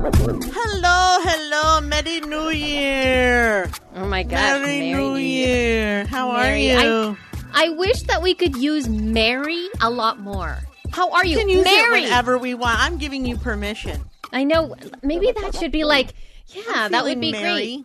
[0.00, 3.68] Hello, hello, Merry New Year.
[3.96, 4.30] Oh my God.
[4.62, 6.04] Merry, Mary New Year.
[6.06, 7.16] How Mary, are you?
[7.52, 10.58] I wish that we could use Mary a lot more.
[10.92, 11.38] How are we you?
[11.38, 12.02] can use Mary.
[12.02, 12.78] it whenever we want.
[12.78, 14.00] I'm giving you permission.
[14.32, 14.76] I know.
[15.02, 16.14] Maybe that should be like,
[16.46, 17.84] yeah, that would be great.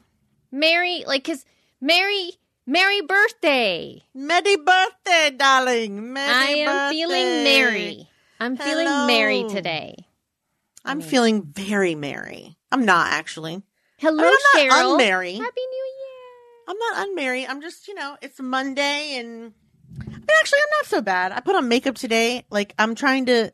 [0.52, 1.44] Mary, like, because
[1.82, 2.34] Mary,
[2.68, 4.04] Merry birthday.
[4.14, 6.14] Merry birthday, darling.
[6.14, 6.96] Merry I am birthday.
[6.96, 8.10] feeling Mary.
[8.40, 9.08] I'm feeling Hello.
[9.50, 10.06] today.
[10.86, 11.06] I'm mm.
[11.06, 12.58] feeling very merry.
[12.72, 13.62] I'm not actually.
[13.98, 14.98] Hello, I mean, I'm not Cheryl.
[14.98, 15.38] unmerry.
[15.38, 16.68] Happy New Year.
[16.68, 17.48] I'm not unmarried.
[17.48, 19.54] I'm just, you know, it's Monday and
[19.98, 21.32] but actually I'm not so bad.
[21.32, 22.46] I put on makeup today.
[22.50, 23.52] Like I'm trying to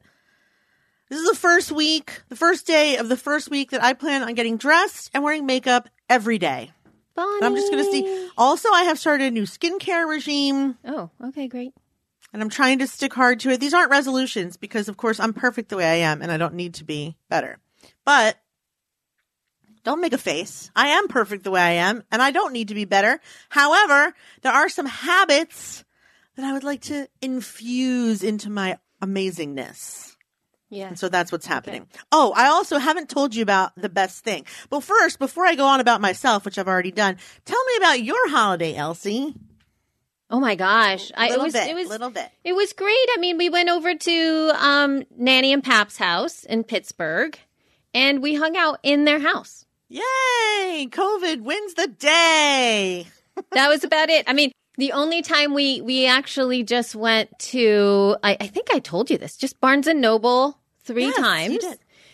[1.09, 4.23] This is the first week, the first day of the first week that I plan
[4.23, 6.71] on getting dressed and wearing makeup every day.
[7.15, 7.45] Bonnie.
[7.45, 8.29] I'm just going to see.
[8.37, 11.73] Also, I have started a new skincare regime Oh, okay, great.
[12.33, 13.59] And I'm trying to stick hard to it.
[13.59, 16.55] These aren't resolutions because of course I'm perfect the way I am and I don't
[16.55, 17.59] need to be better.
[18.05, 18.37] But
[19.83, 20.71] don't make a face.
[20.75, 23.19] I am perfect the way I am and I don't need to be better.
[23.49, 25.83] However, there are some habits
[26.35, 30.15] that I would like to infuse into my amazingness.
[30.69, 30.89] Yeah.
[30.89, 31.87] And so that's what's happening.
[32.11, 34.45] Oh, I also haven't told you about the best thing.
[34.69, 38.03] But first, before I go on about myself, which I've already done, tell me about
[38.03, 39.33] your holiday, Elsie.
[40.29, 41.11] Oh my gosh.
[41.17, 42.29] I, it was, bit, it was, little bit.
[42.43, 43.07] It was great.
[43.13, 47.37] I mean, we went over to um, Nanny and Pap's house in Pittsburgh,
[47.93, 49.65] and we hung out in their house.
[49.89, 50.87] Yay!
[50.91, 53.07] COVID wins the day.
[53.53, 54.25] That was about it.
[54.27, 58.79] I mean, the only time we we actually just went to, I, I think I
[58.79, 61.63] told you this, just Barnes and Noble three Yes, times.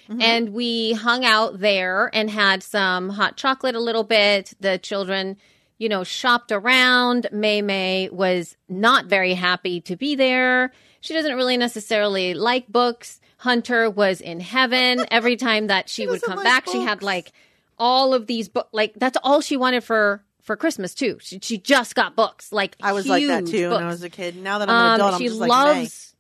[0.10, 0.22] Mm-hmm.
[0.22, 4.54] And we hung out there and had some hot chocolate a little bit.
[4.60, 5.38] The children,
[5.78, 7.28] you know, shopped around.
[7.32, 10.72] May May was not very happy to be there.
[11.02, 13.20] She doesn't really necessarily like books.
[13.38, 16.68] Hunter was in heaven every time that she, would come like back.
[16.70, 17.32] She had like
[17.78, 18.70] all of these books.
[18.72, 21.18] Like that's all she wanted for for Christmas too.
[21.22, 22.52] She, she just got books.
[22.52, 24.38] Like I was like that too when I was a kid.
[24.38, 26.16] Now that I'm an adult, Um, I'm she just like, loves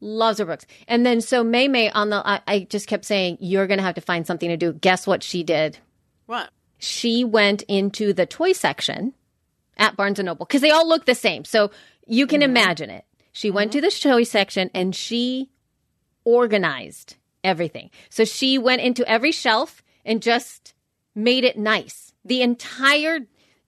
[0.00, 0.66] loves her books.
[0.86, 3.84] And then so May May on the I, I just kept saying you're going to
[3.84, 4.72] have to find something to do.
[4.72, 5.78] Guess what she did?
[6.26, 6.50] What?
[6.80, 9.14] She went into the toy section
[9.76, 11.44] at Barnes and Noble because they all look the same.
[11.44, 11.70] So
[12.06, 12.50] you can Mm-hmm.
[12.50, 13.04] imagine it.
[13.32, 15.50] She went to the toy section and she
[16.24, 17.90] organized everything.
[18.08, 20.74] So she went into every shelf and just
[21.14, 22.12] made it nice.
[22.24, 23.20] The entire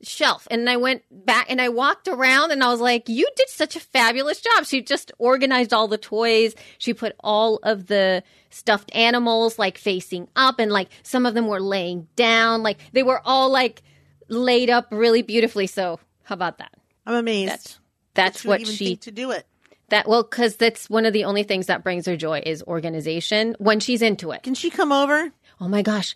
[0.02, 0.48] shelf.
[0.50, 3.76] And I went back and I walked around and I was like, you did such
[3.76, 4.66] a fabulous job.
[4.66, 6.54] She just organized all the toys.
[6.78, 11.46] She put all of the stuffed animals like facing up and like some of them
[11.46, 12.62] were laying down.
[12.62, 13.82] Like they were all like
[14.28, 15.66] laid up really beautifully.
[15.66, 16.72] So how about that?
[17.06, 17.50] I'm amazed.
[17.50, 17.78] That's,
[18.14, 19.46] that's what she to do it.
[19.88, 23.56] that well, because that's one of the only things that brings her joy is organization
[23.58, 24.42] when she's into it.
[24.42, 25.32] Can she come over?
[25.60, 26.14] Oh my gosh,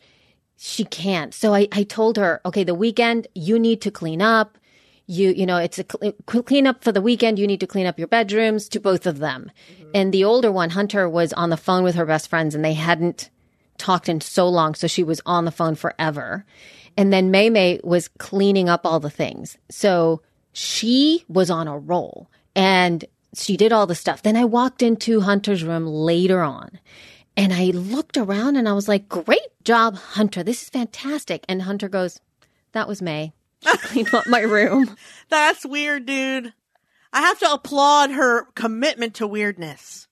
[0.56, 1.34] she can't.
[1.34, 4.58] So I, I told her, okay, the weekend you need to clean up.
[5.08, 6.12] You you know it's a cl-
[6.42, 7.38] clean up for the weekend.
[7.38, 9.52] You need to clean up your bedrooms to both of them.
[9.70, 9.90] Mm-hmm.
[9.94, 12.72] And the older one, Hunter, was on the phone with her best friends, and they
[12.72, 13.30] hadn't
[13.78, 16.44] talked in so long, so she was on the phone forever.
[16.96, 19.58] And then May May was cleaning up all the things.
[19.70, 24.22] So she was on a roll and she did all the stuff.
[24.22, 26.78] Then I walked into Hunter's room later on
[27.36, 30.42] and I looked around and I was like, great job, Hunter.
[30.42, 31.44] This is fantastic.
[31.48, 32.20] And Hunter goes,
[32.72, 33.32] that was May.
[33.60, 34.96] She cleaned up my room.
[35.28, 36.52] That's weird, dude.
[37.12, 40.08] I have to applaud her commitment to weirdness.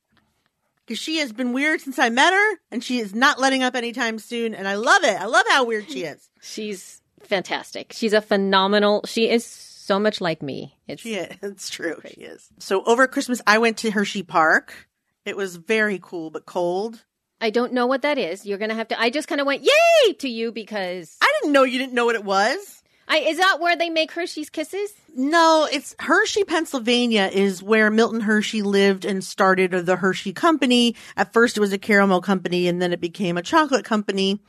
[0.87, 3.75] Because she has been weird since I met her, and she is not letting up
[3.75, 5.19] anytime soon, and I love it.
[5.19, 6.29] I love how weird she is.
[6.43, 7.93] She's fantastic.
[7.95, 10.77] She's a phenomenal, she is so much like me.
[10.87, 11.37] It's, She is.
[11.43, 12.01] It's true.
[12.07, 12.49] She is.
[12.59, 14.89] So over Christmas, I went to Hershey Park.
[15.25, 17.03] It was very cool, but cold.
[17.41, 18.47] I don't know what that is.
[18.47, 21.33] You're going to have to, I just kind of went, yay to you because I
[21.41, 22.83] didn't know you didn't know what it was.
[23.07, 24.91] I, is that where they make Hershey's Kisses?
[25.15, 30.97] No, it's Hershey, Pennsylvania is where Milton Hershey lived and started the Hershey Company.
[31.17, 34.41] At first it was a caramel company and then it became a chocolate company.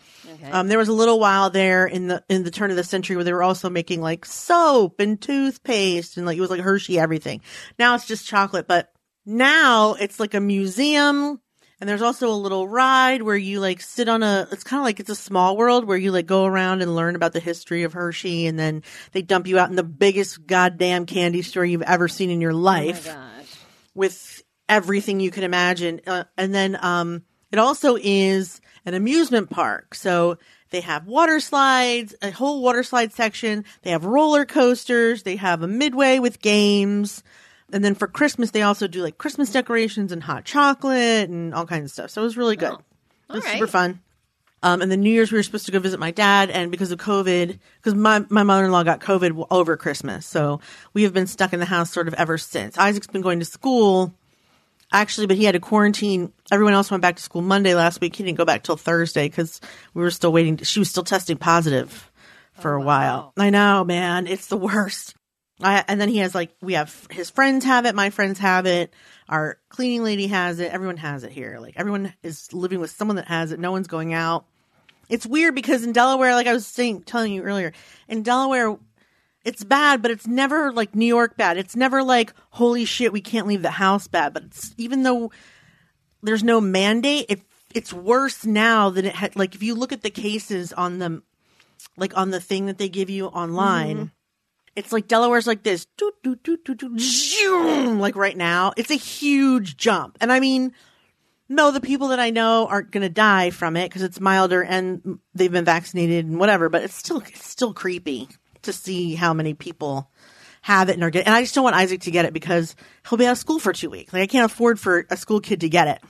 [0.51, 3.15] Um, there was a little while there in the, in the turn of the century
[3.15, 6.97] where they were also making like soap and toothpaste and like, it was like Hershey
[6.97, 7.41] everything.
[7.77, 8.91] Now it's just chocolate, but
[9.25, 11.41] now it's like a museum
[11.80, 14.86] and there's also a little ride where you like sit on a it's kind of
[14.86, 17.83] like it's a small world where you like go around and learn about the history
[17.83, 21.81] of Hershey and then they dump you out in the biggest goddamn candy store you've
[21.81, 23.56] ever seen in your life Oh my gosh.
[23.94, 26.01] with everything you can imagine.
[26.07, 29.94] Uh, and then um, it also is an amusement park.
[29.95, 30.38] So
[30.72, 33.63] they have water slides, a whole water slide section.
[33.83, 35.24] They have roller coasters.
[35.24, 37.24] They have a midway with games.
[37.73, 41.65] And then for Christmas, they also do like Christmas decorations and hot chocolate and all
[41.65, 42.09] kinds of stuff.
[42.12, 42.73] So it was really good.
[42.73, 43.53] it was right.
[43.53, 44.01] super fun.
[44.65, 46.91] Um, and then New Year's, we were supposed to go visit my dad, and because
[46.91, 50.25] of COVID, because my, my mother in law got COVID over Christmas.
[50.25, 50.59] So
[50.91, 52.75] we have been stuck in the house sort of ever since.
[52.75, 54.12] Isaac's been going to school,
[54.91, 56.33] actually, but he had to quarantine.
[56.51, 58.15] Everyone else went back to school Monday last week.
[58.15, 59.62] He didn't go back till Thursday because
[59.94, 60.57] we were still waiting.
[60.57, 62.12] she was still testing positive
[62.53, 63.33] for a while.
[63.38, 64.25] I know, man.
[64.25, 65.13] It's the worst.
[65.61, 68.65] I, and then he has like, we have his friends have it, my friends have
[68.65, 68.93] it,
[69.29, 71.59] our cleaning lady has it, everyone has it here.
[71.59, 73.59] Like everyone is living with someone that has it.
[73.59, 74.45] No one's going out.
[75.07, 77.71] It's weird because in Delaware, like I was saying, telling you earlier,
[78.07, 78.77] in Delaware,
[79.45, 81.57] it's bad, but it's never like New York bad.
[81.57, 84.33] It's never like, holy shit, we can't leave the house bad.
[84.33, 84.43] But
[84.77, 85.31] even though
[86.23, 87.41] there's no mandate, it,
[87.73, 89.35] it's worse now than it had.
[89.35, 91.21] Like if you look at the cases on the,
[91.95, 94.05] like on the thing that they give you online, mm-hmm.
[94.75, 95.88] It's like Delaware's like this,
[98.00, 98.74] like right now.
[98.75, 100.18] It's a huge jump.
[100.22, 100.74] And I mean,
[101.48, 104.63] no, the people that I know aren't going to die from it because it's milder
[104.63, 108.27] and they've been vaccinated and whatever, but it's still, it's still creepy
[108.63, 110.10] to see how many people
[110.62, 112.75] have it and are getting, and I just don't want Isaac to get it because
[113.07, 114.12] he'll be out of school for two weeks.
[114.12, 116.01] Like I can't afford for a school kid to get it.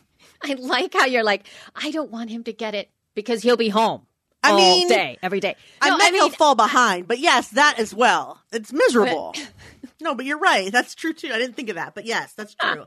[0.42, 3.70] I like how you're like, I don't want him to get it because he'll be
[3.70, 4.08] home
[4.48, 5.56] I all mean- day, every day.
[5.82, 8.42] I No, meant mean, he'll fall behind, but yes, that as well.
[8.52, 9.34] It's miserable.
[10.02, 10.72] no, but you're right.
[10.72, 11.32] That's true too.
[11.34, 12.86] I didn't think of that, but yes, that's true.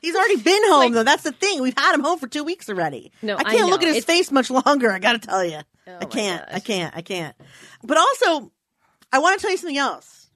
[0.00, 1.04] He's already been home though.
[1.04, 1.62] That's the thing.
[1.62, 3.12] We've had him home for two weeks already.
[3.22, 4.90] No, I I can't look at his It's- face much longer.
[4.90, 6.44] I got to tell you, Oh I can't.
[6.52, 6.96] I can't.
[6.96, 7.36] I can't.
[7.82, 8.50] But also,
[9.12, 10.28] I want to tell you something else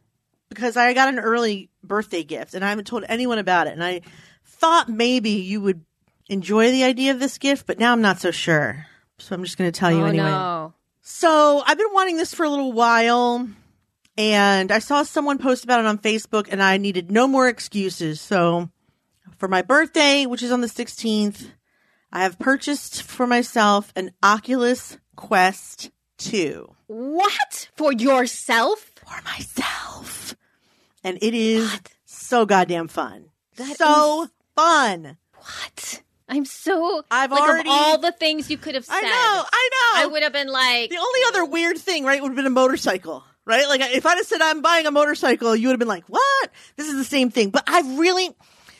[0.48, 3.72] because I got an early birthday gift and I haven't told anyone about it.
[3.72, 4.02] And I
[4.46, 5.84] thought maybe you would
[6.28, 8.86] enjoy the idea of this gift, but now I'm not so sure.
[9.22, 10.24] So I'm just going to tell you oh anyway.
[10.24, 10.74] no.
[11.00, 13.48] So I've been wanting this for a little while
[14.18, 18.20] and I saw someone post about it on Facebook and I needed no more excuses.
[18.20, 18.68] So
[19.38, 21.50] for my birthday, which is on the 16th,
[22.12, 27.68] I have purchased for myself an Oculus Quest 2 What?
[27.76, 28.90] For yourself?
[29.04, 30.36] for myself.
[31.02, 31.88] And it is What?
[32.04, 33.26] so goddamn fun.
[33.56, 35.16] That so is- fun.
[35.34, 36.02] What?
[36.28, 38.94] I'm so I've like already- of all the things you could have said.
[38.94, 40.02] I know, I know.
[40.02, 42.50] I would have been like The only other weird thing, right, would have been a
[42.50, 43.68] motorcycle, right?
[43.68, 46.50] Like if I'd have said I'm buying a motorcycle, you would have been like, "What?"
[46.76, 47.50] This is the same thing.
[47.50, 48.34] But I've really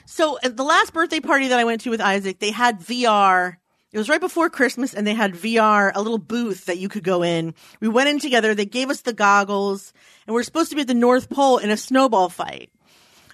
[0.07, 3.57] so at the last birthday party that I went to with Isaac, they had VR.
[3.93, 7.05] It was right before Christmas, and they had VR, a little booth that you could
[7.05, 7.55] go in.
[7.81, 8.55] We went in together.
[8.55, 9.93] They gave us the goggles,
[10.27, 12.71] and we are supposed to be at the North Pole in a snowball fight.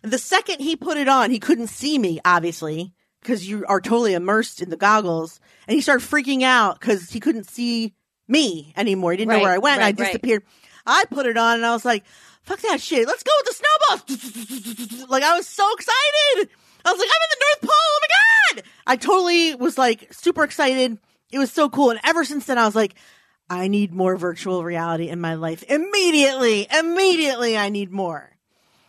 [0.02, 4.14] The second he put it on, he couldn't see me, obviously, because you are totally
[4.14, 5.40] immersed in the goggles.
[5.66, 7.94] And he started freaking out because he couldn't see
[8.26, 9.12] me anymore.
[9.12, 9.78] He didn't know where I went.
[9.78, 9.96] right, I right.
[9.96, 10.42] disappeared.
[10.86, 12.04] I put it on and I was like,
[12.42, 13.06] fuck that shit.
[13.06, 15.08] Let's go with the snowballs.
[15.10, 16.48] like, I was so excited.
[16.84, 17.70] I was like, I'm in the North Pole.
[17.72, 18.08] Oh my
[18.56, 18.64] God.
[18.86, 20.98] I totally was like super excited.
[21.30, 21.90] It was so cool.
[21.90, 22.94] And ever since then, I was like,
[23.50, 25.64] I need more virtual reality in my life.
[25.68, 28.36] Immediately, immediately, I need more.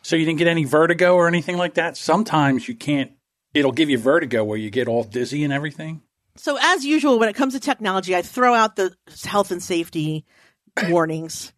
[0.01, 1.98] So you didn't get any vertigo or anything like that?
[1.98, 3.12] Sometimes you can't,
[3.60, 6.01] it'll give you vertigo where you get all dizzy and everything.
[6.36, 10.25] So as usual, when it comes to technology, I throw out the health and safety
[10.88, 11.51] warnings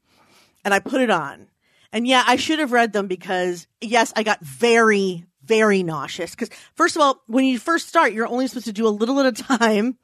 [0.65, 1.47] and I put it on.
[1.93, 6.33] And yeah, I should have read them because yes, I got very, very nauseous.
[6.35, 9.19] Cause first of all, when you first start, you're only supposed to do a little
[9.19, 9.97] at a time.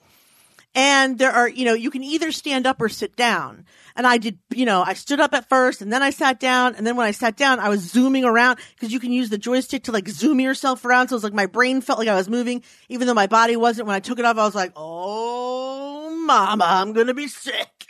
[0.77, 3.65] And there are, you know, you can either stand up or sit down.
[3.95, 6.75] And I did, you know, I stood up at first and then I sat down.
[6.75, 9.39] And then when I sat down, I was zooming around because you can use the
[9.39, 11.07] joystick to like zoom yourself around.
[11.07, 13.55] So it was like my brain felt like I was moving, even though my body
[13.55, 13.87] wasn't.
[13.87, 17.85] When I took it off, I was like, oh, mama, I'm going to be sick.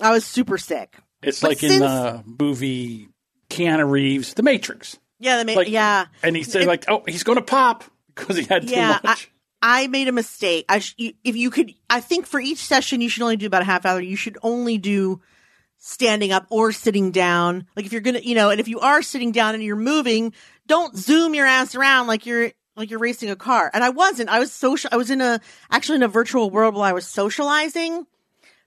[0.00, 0.96] I was super sick.
[1.22, 3.08] It's But like in the movie
[3.50, 4.98] Keanu Reeves, The Matrix.
[5.20, 6.06] Yeah, the made, Like, yeah.
[6.24, 7.84] And he said, It- like, oh, he's going to pop
[8.16, 9.30] because he had too Yeah, much.
[9.30, 9.35] I
[9.88, 10.64] made a mistake.
[10.68, 13.62] I sh- if you could, I think for each session you should only do about
[13.62, 14.00] a half hour.
[14.00, 15.20] You should only do
[15.78, 17.66] standing up or sitting down.
[17.76, 20.32] Like if you're gonna, you know, and if you are sitting down and you're moving,
[20.66, 23.70] don't zoom your ass around like you're like you're racing a car.
[23.72, 24.28] And I wasn't.
[24.28, 24.90] I was social.
[24.92, 28.06] I was in a actually in a virtual world while I was socializing.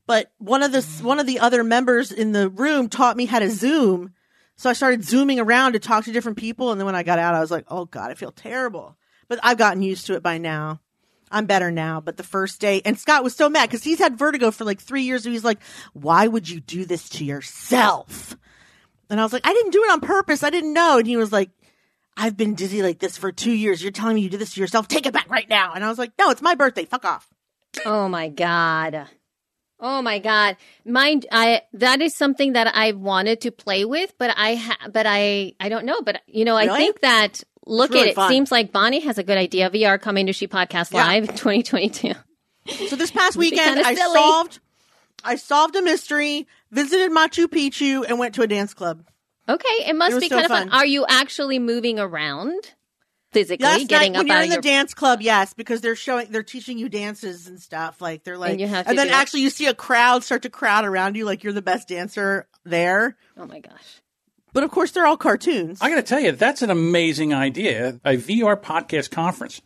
[0.05, 3.39] But one of the one of the other members in the room taught me how
[3.39, 4.13] to zoom.
[4.55, 6.71] So I started zooming around to talk to different people.
[6.71, 8.97] And then when I got out, I was like, oh God, I feel terrible.
[9.29, 10.81] but I've gotten used to it by now.
[11.31, 14.17] I'm better now, but the first day, and Scott was so mad because he's had
[14.17, 15.25] vertigo for like three years.
[15.25, 15.59] And he's like,
[15.93, 18.35] "Why would you do this to yourself?"
[19.09, 20.43] And I was like, "I didn't do it on purpose.
[20.43, 21.49] I didn't know." And he was like,
[22.17, 23.81] "I've been dizzy like this for two years.
[23.81, 24.87] You're telling me you did this to yourself?
[24.87, 26.85] Take it back right now." And I was like, "No, it's my birthday.
[26.85, 27.27] Fuck off."
[27.85, 29.07] Oh my god.
[29.79, 30.57] Oh my god.
[30.85, 35.05] Mind I that is something that I wanted to play with, but I ha- but
[35.07, 36.79] I I don't know, but you know, I Really?
[36.79, 38.29] think that look really at it fun.
[38.29, 39.69] seems like Bonnie has a good idea.
[39.69, 41.05] VR coming to She Podcast Yeah.
[41.05, 42.13] Live in 2022.
[42.87, 44.13] So this past weekend, I silly.
[44.13, 44.59] solved,
[45.23, 49.03] I solved a mystery, visited Machu Picchu, and went to a dance club.
[49.47, 50.69] Okay, it must It be so kind of fun.
[50.69, 50.77] fun.
[50.79, 52.53] Are you actually moving around
[53.31, 55.81] physically, Last getting night, up when you're out in the your dance club, yes, because
[55.81, 58.01] they're showing, they're teaching you dances and stuff.
[58.01, 59.15] Like they're like, And you have to then do it.
[59.15, 62.47] actually you see a crowd start to crowd around you, like you're the best dancer
[62.65, 63.17] there.
[63.37, 64.01] Oh my gosh.
[64.53, 65.79] But of course, they're all cartoons.
[65.81, 69.61] I got to tell you, that's an amazing idea, a VR podcast conference.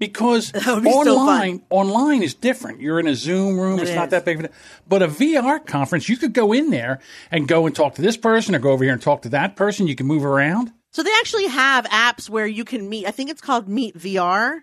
[0.00, 2.80] Because be so online, online is different.
[2.80, 4.38] You're in a Zoom room; It it's not that big.
[4.38, 4.50] of a-
[4.86, 7.00] But a VR conference, you could go in there
[7.32, 9.56] and go and talk to this person, or go over here and talk to that
[9.56, 9.88] person.
[9.88, 10.72] You can move around.
[10.92, 13.06] So they actually have apps where you can meet.
[13.06, 14.60] I think it's called Meet VR.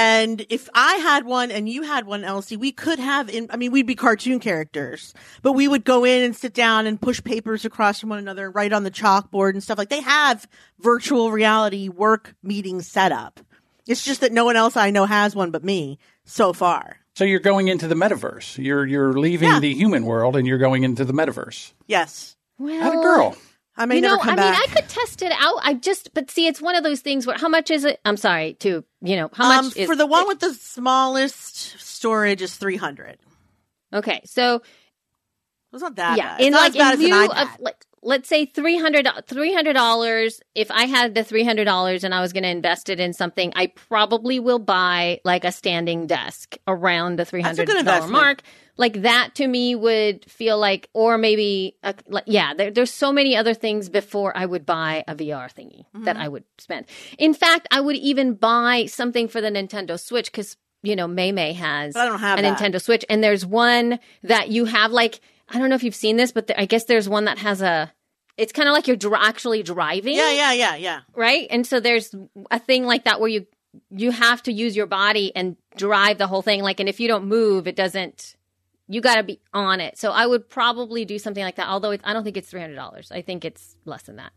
[0.00, 3.56] And if I had one and you had one, Elsie, we could have in, I
[3.58, 7.22] mean, we'd be cartoon characters, but we would go in and sit down and push
[7.22, 11.30] papers across from one another, write on the chalkboard and stuff like they have virtual
[11.30, 13.40] reality work meetings set up.
[13.86, 16.96] It's just that no one else I know has one but me so far.
[17.14, 18.56] So you're going into the metaverse.
[18.62, 19.60] You're you're leaving Yeah.
[19.60, 21.72] the human world and you're going into the metaverse.
[21.86, 22.36] Yes.
[22.58, 23.36] Well, How a girl.
[23.76, 24.38] I may you know, I back.
[24.38, 25.60] mean, I could test it out.
[25.62, 28.00] I just, but see, it's one of those things where how much is it?
[28.04, 30.28] I'm sorry, to you know, how um, much is for the one it?
[30.28, 33.18] with the smallest storage is 300.
[33.92, 34.62] Okay, so
[35.72, 36.40] It's not that yeah, bad.
[36.40, 39.02] It's in not like as bad in lieu of like let's say 300
[39.74, 40.40] dollars.
[40.54, 43.12] If I had the three hundred dollars and I was going to invest it in
[43.12, 47.82] something, I probably will buy like a standing desk around the three hundred dollar a
[47.82, 48.22] hundred good dollar investment.
[48.24, 48.42] mark.
[48.80, 53.12] Like that to me would feel like, or maybe, a, like, yeah, there, there's so
[53.12, 56.22] many other things before I would buy a VR thingy that Mm-hmm.
[56.24, 56.86] I would spend.
[57.18, 61.30] In fact, I would even buy something for the Nintendo Switch because you know May
[61.30, 62.58] May has I don't have a that.
[62.58, 65.20] Nintendo Switch, and there's one that you have like
[65.50, 67.60] I don't know if you've seen this, but there, I guess there's one that has
[67.60, 67.92] a.
[68.38, 71.00] It's kind of like you're dr- actually driving, yeah, yeah, yeah, yeah.
[71.14, 71.46] right?
[71.50, 72.14] And so there's
[72.50, 73.46] a thing like that where you
[73.90, 76.62] you have to use your body and drive the whole thing.
[76.62, 78.36] Like, and if you don't move, it doesn't.
[78.90, 79.96] You got to be on it.
[79.98, 81.68] So I would probably do something like that.
[81.68, 83.12] Although I don't think it's three hundred dollars.
[83.12, 84.32] I think it's less than that.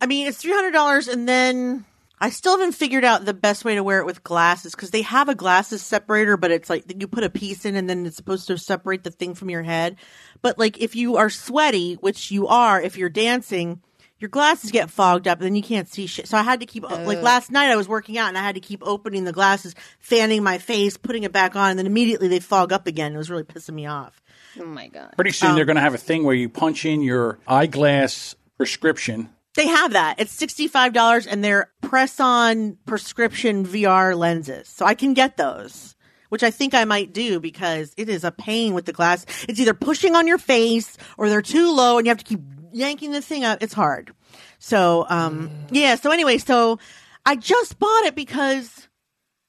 [0.00, 1.86] I mean, it's three hundred dollars, and then
[2.20, 5.02] I still haven't figured out the best way to wear it with glasses because they
[5.02, 8.16] have a glasses separator, but it's like you put a piece in, and then it's
[8.16, 9.96] supposed to separate the thing from your head.
[10.42, 13.80] But like if you are sweaty, which you are, if you're dancing.
[14.20, 16.28] Your glasses get fogged up, and then you can't see shit.
[16.28, 17.70] So I had to keep like last night.
[17.70, 20.96] I was working out, and I had to keep opening the glasses, fanning my face,
[20.96, 23.14] putting it back on, and then immediately they fog up again.
[23.14, 24.22] It was really pissing me off.
[24.58, 25.14] Oh my god!
[25.16, 28.36] Pretty soon Um, they're going to have a thing where you punch in your eyeglass
[28.56, 29.30] prescription.
[29.56, 30.18] They have that.
[30.18, 34.68] It's $65 and they're press on prescription VR lenses.
[34.68, 35.94] So I can get those,
[36.28, 39.26] which I think I might do because it is a pain with the glass.
[39.48, 42.40] It's either pushing on your face or they're too low and you have to keep
[42.74, 43.62] yanking the thing up.
[43.62, 44.12] It's hard.
[44.58, 45.94] So, um, yeah.
[45.94, 46.78] So anyway, so
[47.24, 48.88] I just bought it because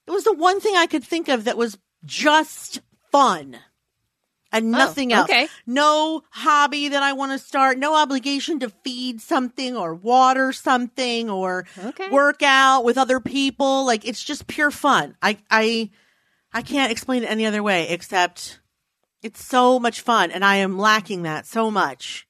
[0.07, 3.57] it was the one thing I could think of that was just fun
[4.51, 5.29] and nothing else.
[5.29, 5.47] okay.
[5.65, 7.77] No hobby that I want to start.
[7.77, 12.09] No obligation to feed something or water something or Okay.
[12.09, 13.85] work out with other people.
[13.85, 15.15] Like it's just pure fun.
[15.21, 15.89] I I
[16.53, 18.59] I can't explain it any other way except
[19.21, 22.27] it's so much fun, and I am lacking that so much.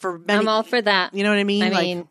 [0.00, 1.14] For many, I'm all for that.
[1.14, 1.62] you know what I mean?
[1.64, 2.08] I like mean,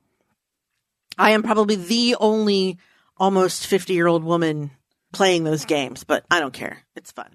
[1.17, 2.77] I am probably the only
[3.17, 4.71] almost fifty year old woman
[5.13, 6.79] playing those games, but I don't care.
[6.95, 7.29] It's fun.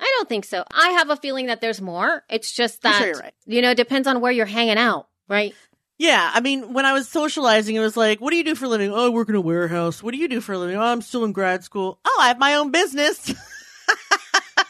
[0.00, 0.64] I don't think so.
[0.72, 2.24] I have a feeling that there's more.
[2.28, 3.34] It's just that sure right.
[3.46, 5.54] you know, it depends on where you're hanging out, right?
[5.98, 8.66] Yeah, I mean, when I was socializing, it was like, "What do you do for
[8.66, 10.00] a living?" Oh, I work in a warehouse.
[10.02, 10.76] What do you do for a living?
[10.76, 11.98] Oh, I'm still in grad school.
[12.04, 13.34] Oh, I have my own business.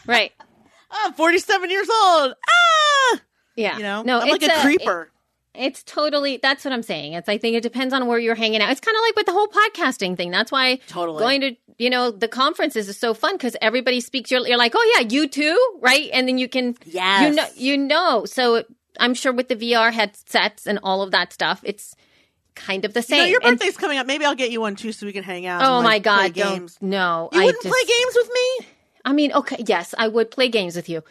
[0.07, 0.31] Right.
[0.89, 2.33] oh, I'm 47 years old.
[2.49, 3.21] Ah,
[3.55, 3.77] Yeah.
[3.77, 5.11] you know, no, I'm like it's a creeper.
[5.59, 7.13] It's totally that's what I'm saying.
[7.13, 8.69] It's I think it depends on where you're hanging out.
[8.71, 10.31] It's kind of like with the whole podcasting thing.
[10.31, 11.19] That's why Totally.
[11.19, 14.31] going to you know the conferences is so fun because everybody speaks.
[14.31, 16.09] You're, you're like, oh yeah, you too, right?
[16.13, 17.29] And then you can Yes.
[17.29, 18.25] you know you know.
[18.25, 18.63] So
[18.99, 21.95] I'm sure with the VR headsets and all of that stuff, it's
[22.55, 23.17] kind of the You same.
[23.19, 24.07] know, your And- birthday's coming up.
[24.07, 25.61] Maybe I'll get you one too, so we can hang out.
[25.63, 26.77] oh and, my god, games.
[26.81, 27.29] no.
[27.31, 28.67] You I wouldn't just- play games with me?
[29.05, 31.01] I mean, okay, yes, I would play games with you.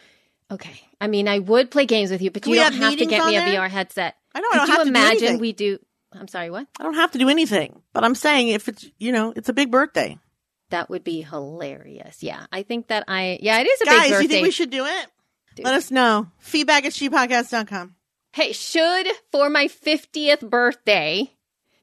[0.51, 2.97] Okay, I mean, I would play games with you, but Can you don't have have
[2.99, 3.59] to get me a there?
[3.61, 4.15] VR headset.
[4.33, 5.39] I know, I don't you have to do imagine anything.
[5.39, 5.79] we do?
[6.13, 6.67] I'm sorry, what?
[6.79, 9.53] I don't have to do anything, but I'm saying if it's you know, it's a
[9.53, 10.17] big birthday.
[10.69, 12.21] That would be hilarious.
[12.21, 13.39] Yeah, I think that I.
[13.41, 14.09] Yeah, it is a Guys, big birthday.
[14.13, 15.07] Guys, you think we should do it?
[15.63, 16.27] Let us know.
[16.37, 17.95] Feedback at shepodcast.com.
[18.31, 21.31] Hey, should for my 50th birthday,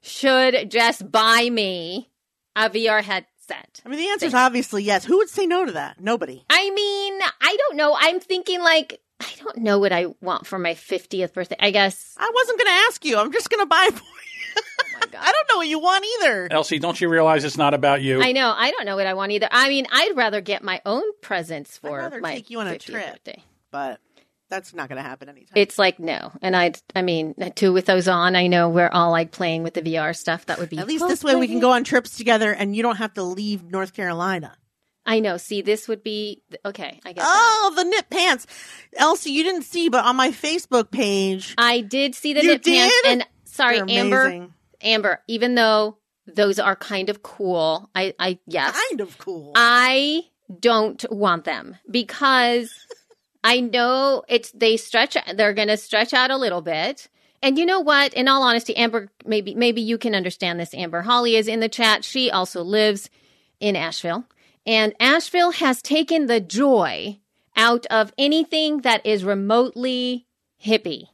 [0.01, 2.09] should Jess buy me
[2.55, 3.81] a VR headset?
[3.85, 5.05] I mean, the answer is obviously yes.
[5.05, 5.99] Who would say no to that?
[5.99, 6.43] Nobody.
[6.49, 7.95] I mean, I don't know.
[7.99, 11.55] I'm thinking like I don't know what I want for my 50th birthday.
[11.59, 12.15] I guess.
[12.17, 13.17] I wasn't going to ask you.
[13.17, 14.61] I'm just going to buy for you.
[14.83, 15.21] Oh my god.
[15.21, 16.47] I don't know what you want either.
[16.51, 18.21] Elsie, don't you realize it's not about you?
[18.21, 18.53] I know.
[18.55, 19.47] I don't know what I want either.
[19.51, 22.77] I mean, I'd rather get my own presents for rather my take you on a
[22.77, 23.05] trip.
[23.11, 23.43] birthday.
[23.71, 23.99] But
[24.49, 25.53] that's not going to happen anytime.
[25.55, 29.11] It's like no, and I, I mean, too with those on, I know we're all
[29.11, 30.45] like playing with the VR stuff.
[30.45, 32.81] That would be At least this way we can go on trips together and you
[32.81, 34.55] don't have to leave North Carolina.
[35.07, 35.37] I know.
[35.37, 36.99] See, this would be okay.
[37.05, 37.25] I guess.
[37.25, 38.45] Oh, the knit pants.
[38.97, 42.93] Elsie, you didn't see, but on my Facebook page, I did see the knit pants,
[43.05, 44.21] and sorry, they're Amber.
[44.25, 44.53] amazing.
[44.81, 45.21] Amber.
[45.27, 45.97] Even though
[46.27, 49.53] those are kind of cool, I, I yes, Kind of cool.
[49.55, 50.25] I
[50.59, 52.73] don't want them because
[53.43, 57.07] I know it's they stretch they're going to stretch out a little bit.
[57.41, 58.13] And you know what?
[58.13, 60.73] In all honesty, Amber maybe maybe you can understand this.
[60.73, 62.03] Amber Holly is in the chat.
[62.03, 63.09] She also lives
[63.61, 64.25] in Asheville.
[64.67, 67.19] And Asheville has taken the joy
[67.55, 70.27] out of anything that is remotely
[70.63, 71.07] hippie.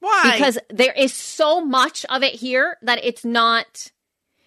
[0.00, 0.30] Why?
[0.32, 3.90] because there is so much of it here that it's not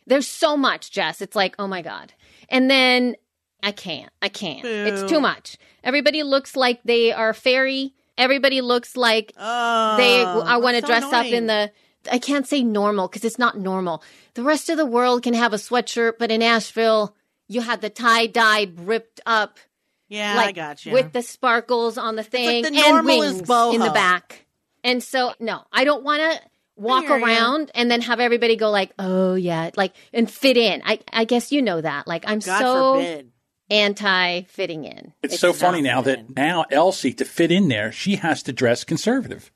[0.08, 1.22] there's so much jess.
[1.22, 2.14] It's like oh my god.
[2.48, 3.16] And then
[3.62, 4.64] i can't i can't.
[4.64, 5.58] It's too much.
[5.84, 7.94] Everybody looks like they are fairy.
[8.18, 11.72] Everybody looks like oh, they i want to so dress up in the
[12.10, 14.04] i can't say normal because it's not normal.
[14.36, 17.14] The rest of the world can have a sweatshirt but in asheville
[17.52, 19.60] you had the tie-dyed ripped up
[20.08, 20.94] Yeah, like I got you.
[20.94, 23.76] with the sparkles on the thing the and normal is wings boho.
[23.76, 24.46] in the back.
[24.84, 26.42] And so, no, I don't want to
[26.76, 27.26] walk hear ya.
[27.26, 30.82] around and then have everybody go like, "Oh yeah," like and fit in.
[30.86, 32.08] I I guess you know that.
[32.08, 33.32] Like I'm God so forbid.
[33.70, 35.14] anti fitting in.
[35.22, 36.28] It's, so funny now good.
[36.30, 39.52] that now Elsie, to fit in there, she has to dress conservative.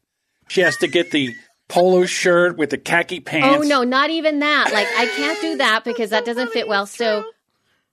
[0.47, 1.34] She has to get the
[1.67, 3.65] polo shirt with the khaki oh, pants.
[3.65, 4.71] Oh no, not even that.
[4.71, 6.86] Like I can't do that because that doesn't fit well.
[6.86, 7.25] So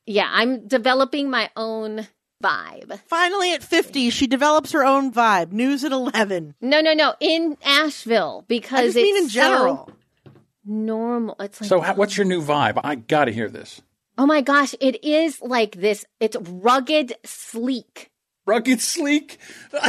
[0.06, 2.06] yeah, I'm developing my own
[2.42, 2.98] vibe.
[3.06, 5.52] Finally, at 50, she develops her own vibe.
[5.52, 6.54] News at 11.
[6.60, 9.90] No, no, no, in Asheville because I just it's mean in so general.
[10.64, 11.36] normal.
[11.40, 12.80] It's like So, how, what's your new vibe?
[12.82, 13.80] I got to hear this.
[14.18, 16.04] Oh my gosh, it is like this.
[16.20, 18.10] It's rugged, sleek.
[18.44, 19.38] Rugged, sleek.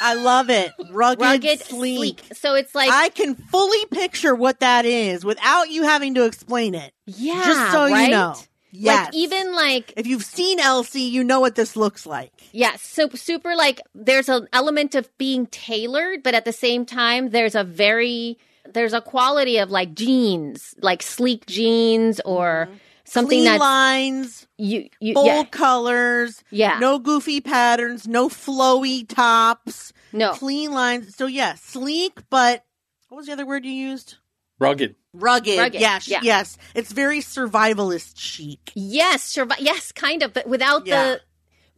[0.00, 0.72] I love it.
[0.90, 2.20] Rugged, Rugged, sleek.
[2.20, 2.22] sleek.
[2.36, 6.74] So it's like, I can fully picture what that is without you having to explain
[6.74, 6.92] it.
[7.06, 8.34] yeah, just so you know.
[8.70, 9.06] Yes.
[9.06, 12.32] Like even like, if you've seen Elsie, you know what this looks like.
[12.52, 17.30] yeah, so super like there's an element of being tailored, but at the same time,
[17.30, 18.38] there's a very,
[18.72, 22.76] there's a quality of like jeans, like sleek jeans or mm-hmm.
[23.04, 29.92] something Clean lines, you, you, bold yeah, colors, yeah, no goofy patterns, no flowy tops,
[30.12, 31.16] no, clean lines.
[31.16, 32.64] So yeah, sleek, but
[33.08, 34.16] what was the other word you used?
[34.58, 34.96] Rugged.
[35.12, 35.58] Rugged.
[35.58, 36.20] Rugged, Yes, yeah.
[36.22, 36.58] yes.
[36.74, 38.72] It's very survivalist chic.
[38.74, 41.04] Yes, survi- yes, kind of, but without Yeah.
[41.04, 41.20] the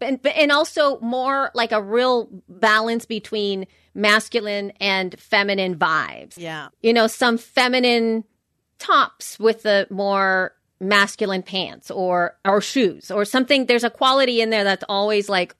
[0.03, 6.39] and, and also more like a real balance between masculine and feminine vibes.
[6.39, 6.69] Yeah.
[6.83, 8.25] You know, some feminine
[8.79, 14.49] tops with the more masculine pants or or shoes or something there's a quality in
[14.49, 15.55] there that's always like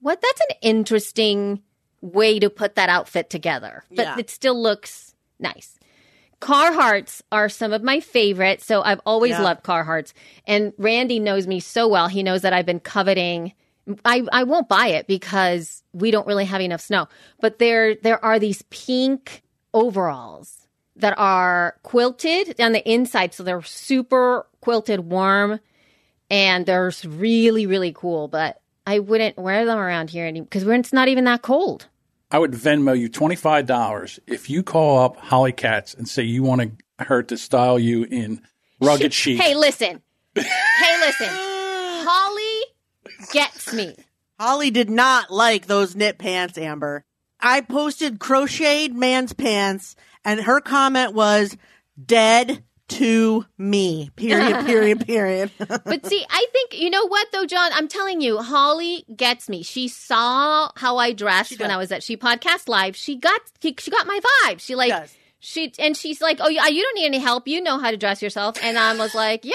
[0.00, 1.60] what that's an interesting
[2.00, 3.84] way to put that outfit together.
[3.90, 4.16] But Yeah.
[4.18, 5.75] it still looks nice.
[6.40, 8.66] Carhartts are some of my favorites.
[8.66, 9.42] So I've always Yeah.
[9.42, 10.12] loved Carhartts.
[10.46, 12.08] And Randy knows me so well.
[12.08, 13.52] He knows that I've been coveting.
[14.04, 17.08] I, I won't buy it because we don't really have enough snow.
[17.40, 23.32] But there there are these pink overalls that are quilted on the inside.
[23.34, 25.60] So they're super quilted warm
[26.30, 28.28] and they're really, really cool.
[28.28, 31.86] But I wouldn't wear them around here anymore because it's not even that cold.
[32.30, 36.82] I would Venmo you $25 if you call up Holly Katz and say you want
[36.98, 38.42] her to style you in
[38.80, 39.40] rugged chic.
[39.40, 40.02] Hey, listen.
[40.34, 41.28] hey, listen.
[41.30, 42.64] Holly
[43.32, 43.94] gets me.
[44.40, 47.04] Holly did not like those knit pants, Amber.
[47.40, 51.56] I posted crocheted man's pants, and her comment was
[52.04, 54.10] dead to me.
[54.16, 55.50] Period, period, period.
[55.58, 57.70] But see, I think you know what though, John.
[57.74, 59.62] I'm telling you, Holly gets me.
[59.62, 61.70] She saw how I dressed when.
[61.70, 62.96] I was at She Podcast Live.
[62.96, 64.60] She got she, she got my vibe.
[64.60, 65.14] She like does.
[65.40, 67.48] she and she's like, oh yeah, you don't need any help.
[67.48, 68.56] You know how to dress yourself.
[68.62, 69.54] And I was like, yeah,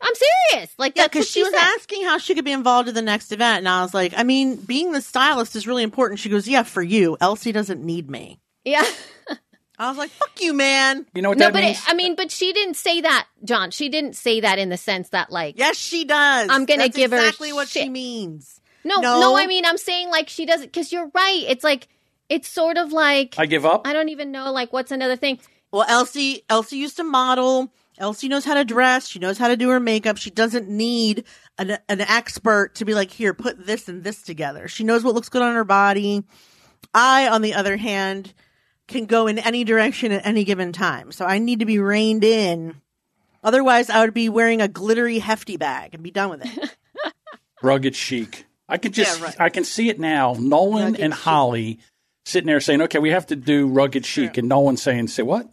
[0.00, 0.14] I'm
[0.50, 0.72] serious.
[0.78, 1.60] Like yeah, because what she was said.
[1.76, 3.58] asking how she could be involved in the next event.
[3.58, 6.20] And I was like, I mean, being the stylist is really important.
[6.20, 7.16] She goes, Yeah, for you.
[7.20, 8.40] Elsie doesn't need me.
[8.64, 8.84] Yeah.
[9.80, 11.78] I was like, "Fuck you, man." You know what No, that but means?
[11.78, 13.70] it, I mean, but she didn't say that, John.
[13.70, 16.48] She didn't say that in the sense that like Yes, she does.
[16.50, 18.60] I'm gonna That's give her exactly what she means.
[18.84, 19.20] no, No.
[19.20, 21.44] no, I mean, I'm saying like she doesn't because you're right.
[21.48, 21.88] It's like
[22.28, 23.86] it's sort of like I give up.
[23.86, 25.40] I don't even know like what's another thing.
[25.72, 27.72] Well, Elsie, Elsie used to model.
[27.98, 29.06] Elsie knows how to dress.
[29.08, 30.16] She knows how to do her makeup.
[30.16, 31.24] She doesn't need
[31.58, 34.68] an, an expert to be like, here, put this and this together.
[34.68, 36.24] She knows what looks good on her body.
[36.94, 38.32] I, on the other hand,
[38.90, 41.12] can go in any direction at any given time.
[41.12, 42.76] So I need to be reined in.
[43.42, 46.76] Otherwise, I would be wearing a glittery hefty bag and be done with it.
[47.62, 48.44] Rugged chic.
[48.68, 49.36] I could just, Yeah, right.
[49.40, 50.34] I can see it now.
[50.38, 51.22] Nolan Rugged and chic.
[51.22, 51.78] Holly
[52.24, 55.48] sitting there saying, "Okay, we have to do rugged chic," and Nolan saying, "Say what?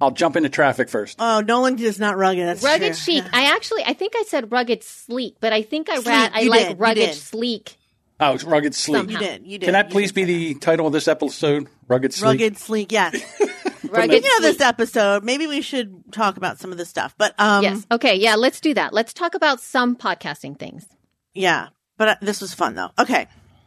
[0.00, 1.16] I'll jump into traffic first.
[1.20, 2.46] oh, Nolan is not rugged.
[2.46, 3.14] That's Rugged true.
[3.14, 3.24] chic.
[3.24, 3.30] Yeah.
[3.32, 6.42] I actually I think I said rugged sleek, but I think I Sleek, read I
[6.44, 7.76] like did, rugged sleek.
[8.20, 9.10] Oh, it's rugged sleek.
[9.10, 9.46] You did.
[9.46, 9.64] You did.
[9.66, 11.68] Can that You please be say the title of this episode?
[11.88, 12.26] Rugged sleek.
[12.26, 12.92] Rugged sleek.
[12.92, 13.14] Yes.
[13.82, 14.58] Rugged Speaking of sleek.
[14.58, 17.14] this episode, maybe we should talk about some of this stuff.
[17.16, 17.86] But um, yes.
[17.90, 18.16] Okay.
[18.16, 18.34] Yeah.
[18.36, 18.92] Let's do that.
[18.92, 20.86] Let's talk about some podcasting things.
[21.34, 21.68] yeah.
[21.96, 22.90] But uh, this was fun though.
[22.98, 23.26] Okay.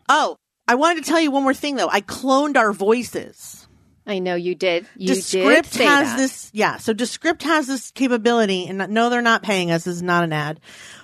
[0.09, 0.37] Oh,
[0.67, 1.89] I wanted to tell you one more thing though.
[1.89, 3.67] I cloned our voices.
[4.07, 4.85] I know you did.
[4.97, 6.17] You did Descript say has that.
[6.17, 6.49] this.
[6.53, 6.77] Yeah.
[6.77, 9.83] So Descript has this capability, and no, they're not paying us.
[9.83, 10.59] This is not an ad.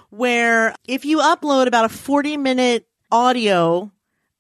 [0.09, 3.91] Where if you upload about a forty-minute audio,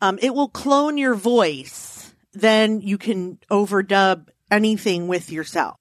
[0.01, 2.13] um, it will clone your voice.
[2.33, 5.75] Then you can overdub anything with yourself.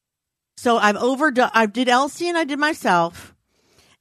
[0.56, 1.50] So I've overdub.
[1.54, 3.34] I did Elsie and I did myself,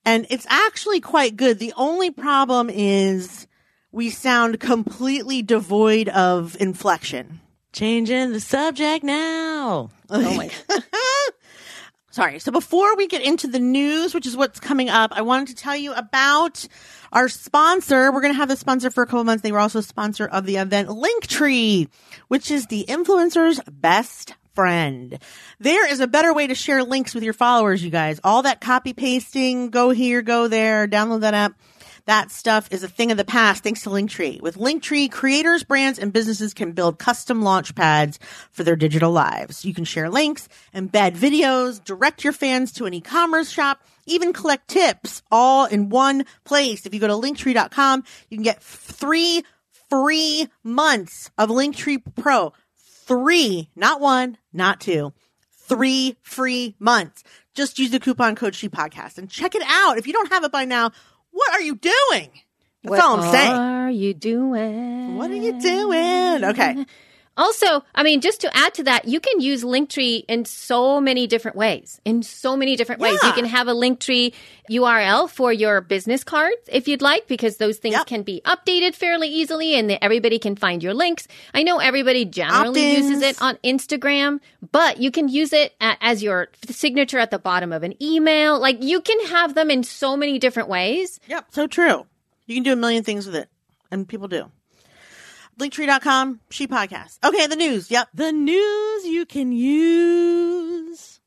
[0.04, 1.60] and it's actually quite good.
[1.60, 3.48] The only problem is
[3.92, 7.42] we sound completely devoid of inflection.
[7.74, 9.90] Changing the subject now.
[10.10, 10.50] Oh my
[12.18, 12.40] Sorry.
[12.40, 15.56] So before we get into the news, which is what's coming up, I wanted to
[15.56, 16.68] tell you about
[17.14, 18.12] our sponsor.
[18.12, 19.44] We're going to have the sponsor for a couple months.
[19.44, 21.88] They were also a sponsor of the event Linktree,
[22.28, 25.20] which is the influencer's best friend.
[25.60, 28.20] There is a better way to share links with your followers, you guys.
[28.24, 31.54] All that copy pasting, go here, go there, download that app.
[32.08, 34.42] That stuff is a thing of the past thanks to Linktree.
[34.42, 38.18] With Linktree, creators, brands, and businesses can build custom launch pads
[38.52, 39.66] for their digital lives.
[39.66, 44.70] You can share links, embed videos, direct your fans to an e-commerce shop, even collect
[44.70, 46.86] tips all in one place.
[46.86, 49.44] If you go to linktree.com, you can get three
[49.90, 52.54] free months of Linktree Pro.
[53.06, 55.12] Three, not one, not two
[55.68, 57.24] three free months.
[57.54, 59.98] Just use the coupon code She Podcast and check it out.
[59.98, 60.92] If you don't have it by now,
[61.38, 62.32] what are you doing?
[62.84, 63.52] That's what all I'm saying.
[63.52, 65.18] What are you doing?
[65.18, 66.44] What are you doing?
[66.46, 66.86] Okay.
[67.38, 71.28] Also, I mean, just to add to that, you can use Linktree in so many
[71.28, 72.02] different ways.
[72.04, 73.20] In so many different ways.
[73.24, 74.34] You can have a Linktree
[74.72, 78.08] URL for your business cards if you'd like, because those things Yep.
[78.08, 81.28] can be updated fairly easily and everybody can find your links.
[81.54, 83.10] I know everybody generally Opt-ins.
[83.10, 84.40] uses it on Instagram,
[84.72, 88.60] but you can use it as your signature at the bottom of an email.
[88.60, 91.20] Like you can have them in so many different ways.
[91.28, 91.46] Yep.
[91.52, 92.06] So true.
[92.48, 93.48] You can do a million things with it.
[93.92, 94.52] And people do.
[95.60, 97.18] Linktree.com, She Podcast.
[97.24, 97.90] Okay, the news.
[97.90, 98.10] Yep.
[98.14, 101.20] The news you can use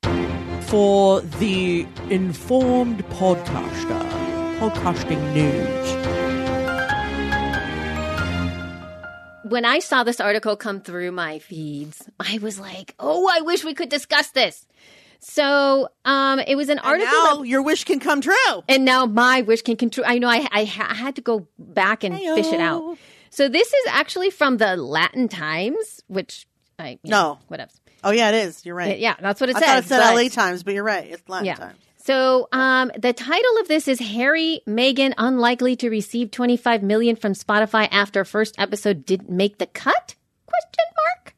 [0.61, 4.09] for the informed podcaster.
[4.59, 5.91] Podcasting news.
[9.51, 13.65] when I saw this article come through my feeds, I was like, "Oh, I wish
[13.65, 14.65] we could discuss this."
[15.19, 18.33] So, um, it was an And article, now that- your wish can come true.
[18.69, 20.05] and now my wish can control.
[20.07, 22.97] I know I, I, ha- I had to go back and fish it out.
[23.31, 26.45] So this is actually from the Latin Times, which
[26.77, 27.39] I you know, No.
[27.47, 27.71] whatever.
[28.03, 28.65] Oh, yeah, it is.
[28.65, 28.99] You're right.
[28.99, 29.67] Yeah, that's what it I says.
[29.69, 31.07] thought it said but- LA Times, but you're right.
[31.09, 31.55] It's Latin yeah.
[31.55, 31.77] Times.
[32.03, 37.33] So um, the title of this is Harry Meghan unlikely to receive 25 million from
[37.33, 40.15] Spotify after first episode didn't make the cut?
[40.47, 41.35] Question mark.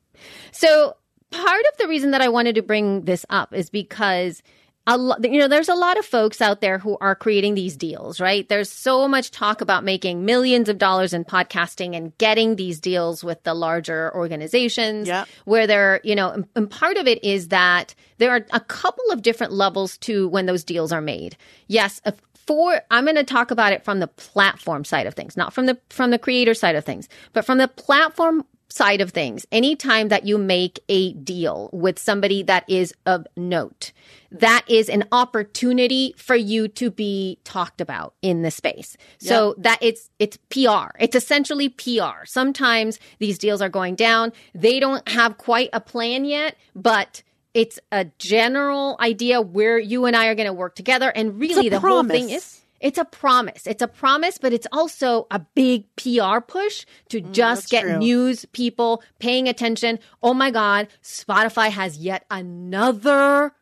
[0.54, 0.96] So
[1.32, 4.42] part of the reason that I wanted to bring this up is because
[4.86, 7.78] a lo- you know there's a lot of folks out there who are creating these
[7.78, 12.58] deals right there's so much talk about making millions of dollars in podcasting and getting
[12.58, 15.28] these deals with the larger organizations Yep.
[15.46, 19.22] where they're you know and- part of it is that there are a couple of
[19.22, 23.52] different levels to when those deals are made yes if- for i'm going to talk
[23.52, 26.76] about it from the platform side of things not from the from the creator side
[26.76, 31.70] of things but from the platform side of things, anytime that you make a deal
[31.72, 33.92] with somebody that is of note,
[34.32, 38.98] that is an opportunity for you to be talked about in the space.
[39.20, 40.90] So that it's it's PR.
[41.00, 42.26] It's essentially PR.
[42.26, 44.34] Sometimes these deals are going down.
[44.56, 47.22] They don't have quite a plan yet, but
[47.54, 51.70] it's a general idea where you and I are going to work together and really
[51.70, 53.66] the whole thing is It's a promise.
[53.66, 57.98] It's a promise, but it's also a big PR push to just Mm, get true.
[57.98, 60.00] news people paying attention.
[60.22, 63.54] Oh my God, Spotify has yet another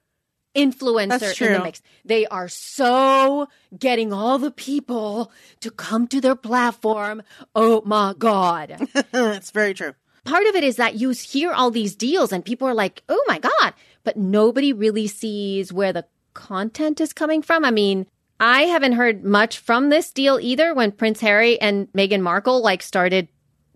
[0.55, 1.81] influencer in the mix.
[2.03, 7.21] They are so getting all the people to come to their platform.
[7.55, 8.87] Oh my God.
[9.13, 9.93] it's very true.
[10.23, 13.23] Part of it is that you hear all these deals and people are like, oh
[13.27, 17.63] my God, but nobody really sees where the content is coming from.
[17.63, 18.07] I mean,
[18.41, 22.81] I haven't heard much from this deal either when Prince Harry and Meghan Markle like
[22.81, 23.27] started,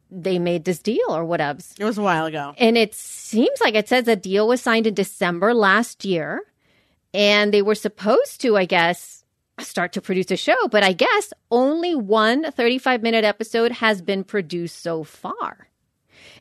[0.09, 1.79] they made this deal or whatevs.
[1.79, 2.55] It was a while ago.
[2.57, 6.41] And it seems like it says a deal was signed in December last year.
[7.13, 9.23] And they were supposed to, I guess,
[9.59, 10.67] start to produce a show.
[10.71, 15.69] But I guess only one 35 minute episode has been produced so far.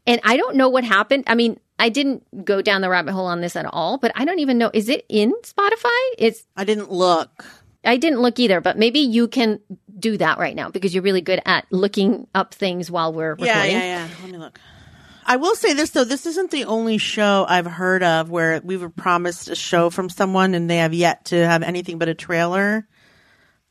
[0.07, 1.25] And I don't know what happened.
[1.27, 4.25] I mean, I didn't go down the rabbit hole on this at all, but I
[4.25, 4.71] don't even know.
[4.73, 6.01] Is it in Spotify?
[6.17, 7.45] It's, I didn't look.
[7.85, 9.61] I didn't look either, but maybe you can
[9.99, 13.55] do that right now because you're really good at looking up things while we're recording.
[13.55, 14.09] Yeah, yeah, yeah.
[14.23, 14.59] Let me look.
[15.27, 18.77] I will say this though, this isn't the only show I've heard of where we
[18.77, 22.15] were promised a show from someone and they have yet to have anything but a
[22.15, 22.87] trailer.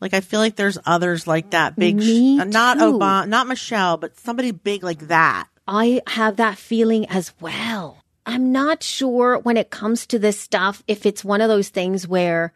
[0.02, 1.76] Like I feel like there's others like that.
[1.76, 2.78] Big, sh- uh, not.
[2.78, 5.48] Obama, not Michelle, but somebody big like that.
[5.68, 8.04] I have that feeling as well.
[8.26, 12.08] I'm not sure when it comes to this stuff if it's one of those things
[12.08, 12.54] where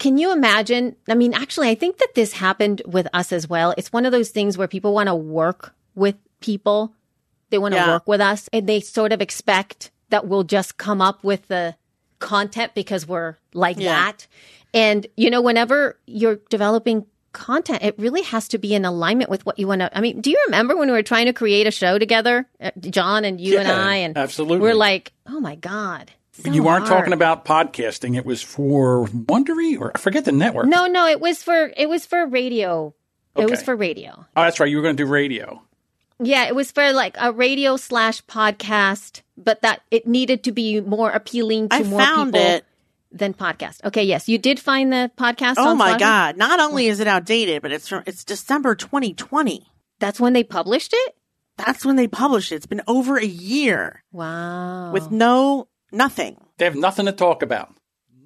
[0.00, 0.96] can you imagine?
[1.08, 3.72] I mean, actually, I think that this happened with us as well.
[3.76, 6.92] It's one of those things where people want to work with people.
[7.50, 7.88] They want to Yeah.
[7.88, 11.76] work with us and they sort of expect that we'll just come up with the
[12.18, 13.92] content because we're like Yeah.
[13.94, 14.26] that.
[14.74, 19.44] And, you know, whenever you're developing content, it really has to be in alignment with
[19.46, 19.96] what you want to.
[19.96, 22.70] I mean, do you remember when we were trying to create a show together, uh,
[22.88, 23.96] John and you and I?
[23.96, 24.58] And absolutely.
[24.60, 26.10] We're like, oh my God.
[26.44, 27.00] So you weren't hard.
[27.00, 28.16] talking about podcasting.
[28.16, 30.66] It was for Wondery or I forget the network.
[30.66, 32.94] No, no, it was for, it was for radio.
[33.36, 34.26] It was for radio.
[34.36, 34.68] Oh, that's right.
[34.68, 35.62] You were going to do radio.
[36.22, 40.80] Yeah, it was for like a radio slash podcast, but that it needed to be
[40.80, 42.64] more appealing to I more found people it.
[43.10, 43.82] than podcast.
[43.84, 45.54] Okay, yes, you did find the podcast.
[45.56, 45.98] Oh on my Spotify?
[45.98, 46.36] god!
[46.36, 49.66] Not only is it outdated, but it's from it's December 2020.
[49.98, 51.16] That's when they published it.
[51.56, 52.56] That's when they published it.
[52.56, 54.92] It's been over a year Wow.
[54.92, 56.36] with no nothing.
[56.58, 57.74] They have nothing to talk about.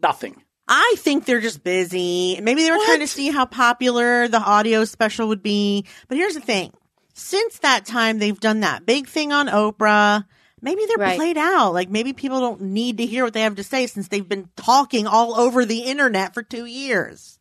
[0.03, 0.43] Nothing.
[0.67, 2.41] I think they're just busy.
[2.41, 5.85] Maybe they were trying to see how popular the audio special would be.
[6.09, 6.73] But here's the thing.
[7.13, 10.25] Since that time, they've done that big thing on Oprah.
[10.63, 11.17] Maybe they're Right.
[11.17, 11.75] played out.
[11.75, 14.49] Like maybe people don't need to hear what they have to say since they've been
[14.57, 17.39] talking all over the internet for two years.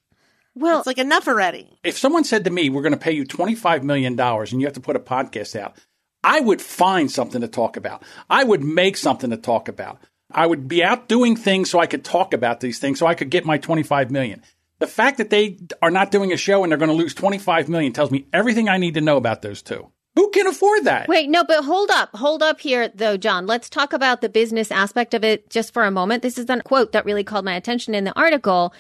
[0.56, 1.80] well, It's like enough already.
[1.84, 4.74] If someone said to me, we're going to pay you $25 million and you have
[4.76, 5.76] to put a podcast out,
[6.24, 8.04] I would find something to talk about.
[8.30, 10.00] I would make something to talk about.
[10.34, 13.16] I would be out doing things so I could talk about these things so I
[13.16, 14.42] could get my 25 million.
[14.80, 17.70] The fact that they are not doing a show and they're going to lose 25
[17.70, 19.90] million tells me everything I need to know about those two.
[20.16, 21.08] Who can afford that?
[21.08, 22.10] Wait, no, but hold up.
[22.16, 23.48] Hold up here, though, John.
[23.48, 26.22] Let's talk about the business aspect of it just for a moment.
[26.22, 28.74] This is the quote that really called my attention in the article.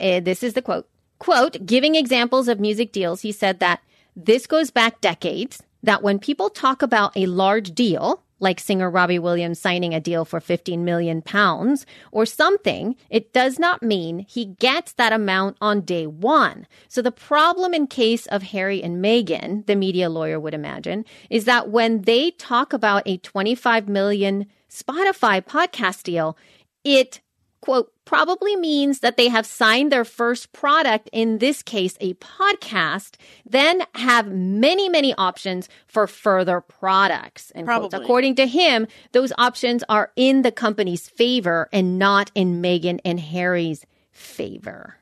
[0.00, 0.88] Uh, this is the quote.
[1.18, 3.80] Quote, giving examples of music deals, he said that
[4.14, 9.18] this goes back decades, that when people talk about a large deal, like singer Robbie
[9.18, 14.46] Williams signing a deal for 15 million pounds or something, it does not mean he
[14.46, 16.66] gets that amount on day one.
[16.88, 21.44] So the problem in case of Harry and Meghan, the media lawyer would imagine, is
[21.46, 26.36] that when they talk about a 25 million Spotify podcast deal,
[26.84, 27.20] it
[27.60, 33.16] quote, probably means that they have signed their first product, in this case, a podcast,
[33.44, 37.52] then have many, many options for further products.
[37.54, 37.66] And.
[38.02, 43.20] According to him, those options are in the company's favor and not in Meghan and
[43.20, 44.96] Harry's favor.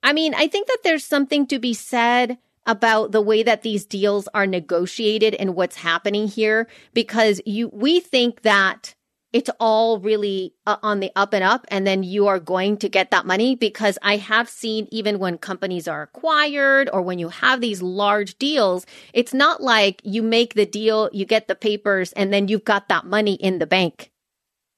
[0.00, 3.84] I mean, I think that there's something to be said about the way that these
[3.84, 8.94] deals are negotiated and what's happening here because you we think that
[9.32, 12.88] it's all really uh, on the up and up and then you are going to
[12.88, 17.28] get that money because I have seen even when companies are acquired or when you
[17.28, 22.12] have these large deals it's not like you make the deal you get the papers
[22.12, 24.10] and then you've got that money in the bank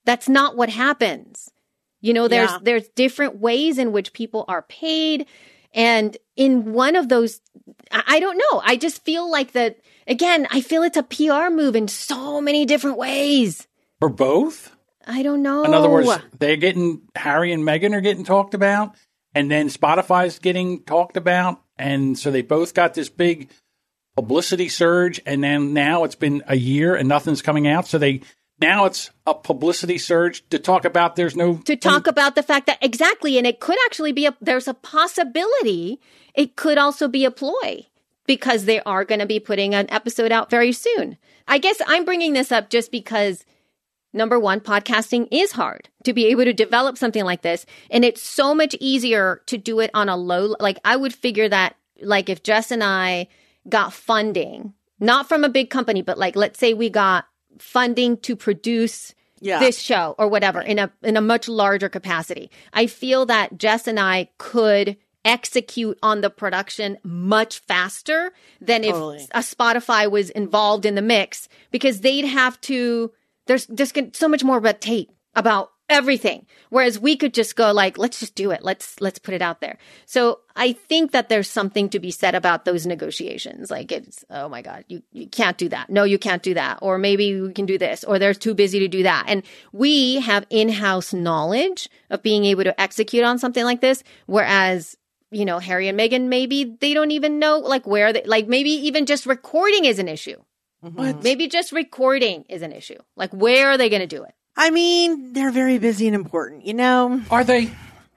[0.05, 1.51] that's not what happens
[2.03, 2.59] you know, there's Yeah.
[2.61, 5.27] there's different ways in which people are paid.
[5.73, 7.41] And in one of those,
[7.91, 8.61] I I don't know.
[8.63, 12.67] I just feel like that again, I feel it's a PR move in so many
[12.67, 13.69] different ways.
[14.03, 14.75] For both?
[15.07, 15.63] I don't know.
[15.63, 18.97] In other words, they're getting Harry and Meghan are getting talked about,
[19.33, 23.51] and then Spotify's getting talked about, and so they both got this big
[24.17, 27.87] publicity surge, and then now it's been a year and nothing's coming out.
[27.87, 28.23] So they
[28.61, 32.67] now it's a publicity surge to talk about there's no to talk about the fact
[32.67, 36.01] that exactly and it could actually be a there's a possibility
[36.35, 37.87] it could also be a ploy
[38.27, 41.17] because they are going to be putting an episode out very soon
[41.49, 43.45] i guess i'm bringing this up just because
[44.13, 48.23] number one podcasting is hard to be able to develop something like this and it's
[48.23, 52.29] so much easier to do it on a low like i would figure that like
[52.29, 53.27] if jess and i
[53.69, 57.27] got funding not from a big company but like let's say we got
[57.59, 59.59] funding to produce Yeah.
[59.59, 62.51] this show or whatever in a in a much larger capacity.
[62.73, 69.19] I feel that Jess and I could execute on the production much faster than Totally.
[69.19, 73.11] if a Spotify was involved in the mix because they'd have to
[73.53, 76.47] there's just so much more red tape about everything.
[76.71, 78.63] Whereas we could just go like let's just do it.
[78.63, 79.79] Let's let's put it out there.
[80.07, 83.71] So i think that there's something to be said about those negotiations.
[83.71, 85.91] Like it's oh my god you you can't do that.
[85.91, 86.79] No you can't do that.
[86.81, 88.05] Or maybe we can do this.
[88.05, 89.25] Or they're too busy to do that.
[89.29, 94.03] And we have in-house knowledge of being able to execute on something like this.
[94.27, 94.97] Whereas
[95.31, 98.71] you know harry and meghan maybe they don't even know like where they like maybe
[98.71, 100.37] even just recording is an issue
[100.83, 104.71] Maybe just recording is an issue like where are they going to do it I
[104.71, 106.67] mean, they're very busy and important.
[106.67, 107.71] You know, Are they?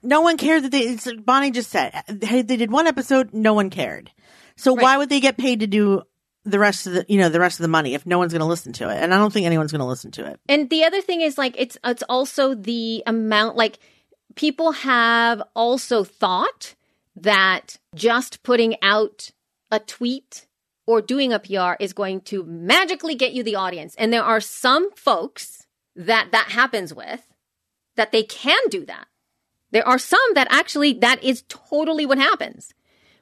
[0.04, 0.82] no one cared that they.
[0.82, 3.34] It's, like Bonnie just said they did one episode.
[3.34, 4.12] No one cared.
[4.58, 4.84] So Right.
[4.84, 6.04] why would they get paid to do
[6.44, 8.42] the rest of the you know the rest of the money if no one's going
[8.42, 9.02] to listen to it?
[9.02, 10.40] And I don't think anyone's going to listen to it.
[10.50, 13.80] And the other thing is like it's it's also the amount like
[14.36, 16.76] people have also thought
[17.16, 19.32] that just putting out
[19.72, 20.45] a tweet
[20.88, 23.96] or doing a PR is going to magically get you the audience.
[23.98, 27.26] And there are some folks that that happens with
[27.96, 29.08] that they can do that.
[29.72, 32.74] There are some that actually that is totally what happens.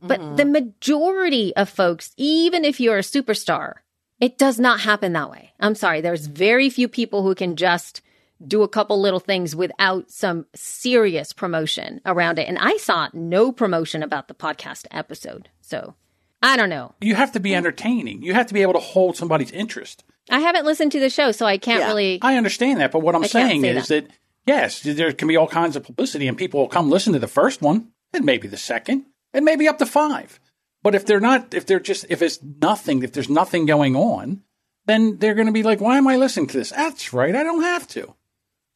[0.01, 0.35] But mm-hmm.
[0.35, 3.75] the majority of folks, even if you're a superstar,
[4.19, 5.53] it does not happen that way.
[5.59, 6.01] I'm sorry.
[6.01, 8.01] There's very few people who can just
[8.45, 12.47] do a couple little things without some serious promotion around it.
[12.47, 15.49] And I saw no promotion about the podcast episode.
[15.61, 15.95] So
[16.43, 16.93] I don't know.
[16.99, 17.57] You have to be hmm.
[17.57, 18.21] entertaining.
[18.21, 20.03] You have to be able to hold somebody's interest.
[20.29, 21.87] I haven't listened to the show, so I can't Yeah.
[21.87, 22.19] really.
[22.21, 24.07] I understand that, but what I'm I saying say is that.
[24.45, 27.27] yes, there can be all kinds of publicity, and people will come listen to the
[27.27, 30.39] first one, and maybe the second, and maybe up to five.
[30.81, 34.41] But if they're not, if they're just, if it's nothing, if there's nothing going on,
[34.85, 37.43] then they're going to be like, "Why am I listening to this?" That's right, I
[37.43, 38.13] don't have to.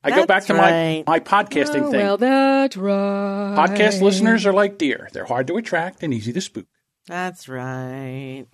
[0.03, 1.03] I go back to right.
[1.05, 1.99] my my podcasting oh, thing.
[1.99, 3.55] Well, that's right.
[3.57, 6.65] Podcast listeners are like deer; they're hard to attract and easy to spook.
[7.07, 8.45] That's right.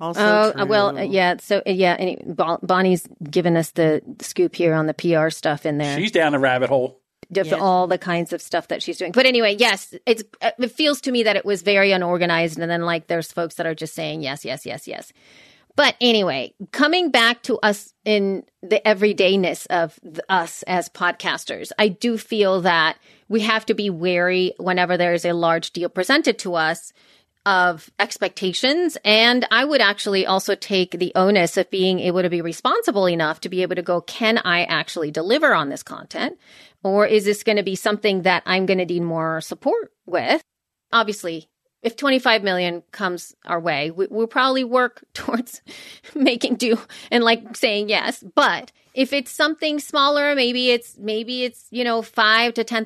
[0.00, 0.62] Also, Oh true.
[0.62, 1.36] uh, well, uh, yeah.
[1.40, 2.16] So uh, yeah, any,
[2.62, 5.98] Bonnie's given us the scoop here on the PR stuff in there.
[5.98, 7.00] She's down the rabbit hole.
[7.36, 7.56] of Yeah.
[7.56, 9.10] all the kinds of stuff that she's doing.
[9.12, 12.70] But anyway, yes, it's uh, it feels to me that it was very unorganized, and
[12.70, 15.12] then like there's folks that are just saying yes, yes, yes, yes.
[15.74, 21.88] But anyway, coming back to us in the everydayness of th- us as podcasters, I
[21.88, 26.38] do feel that we have to be wary whenever there is a large deal presented
[26.40, 26.92] to us
[27.48, 28.98] of expectations.
[29.06, 33.40] And I would actually also take the onus of being able to be responsible enough
[33.40, 36.38] to be able to go, can I actually deliver on this content?
[36.84, 40.42] Or is this going to be something that I'm going to need more support with?
[40.92, 41.48] Obviously,
[41.82, 45.62] if 25 million comes our way, we, we'll probably work towards
[46.14, 46.78] making do
[47.10, 48.22] and like saying yes.
[48.34, 52.84] But if it's something smaller, maybe it's, maybe it's, you know, five to $10,000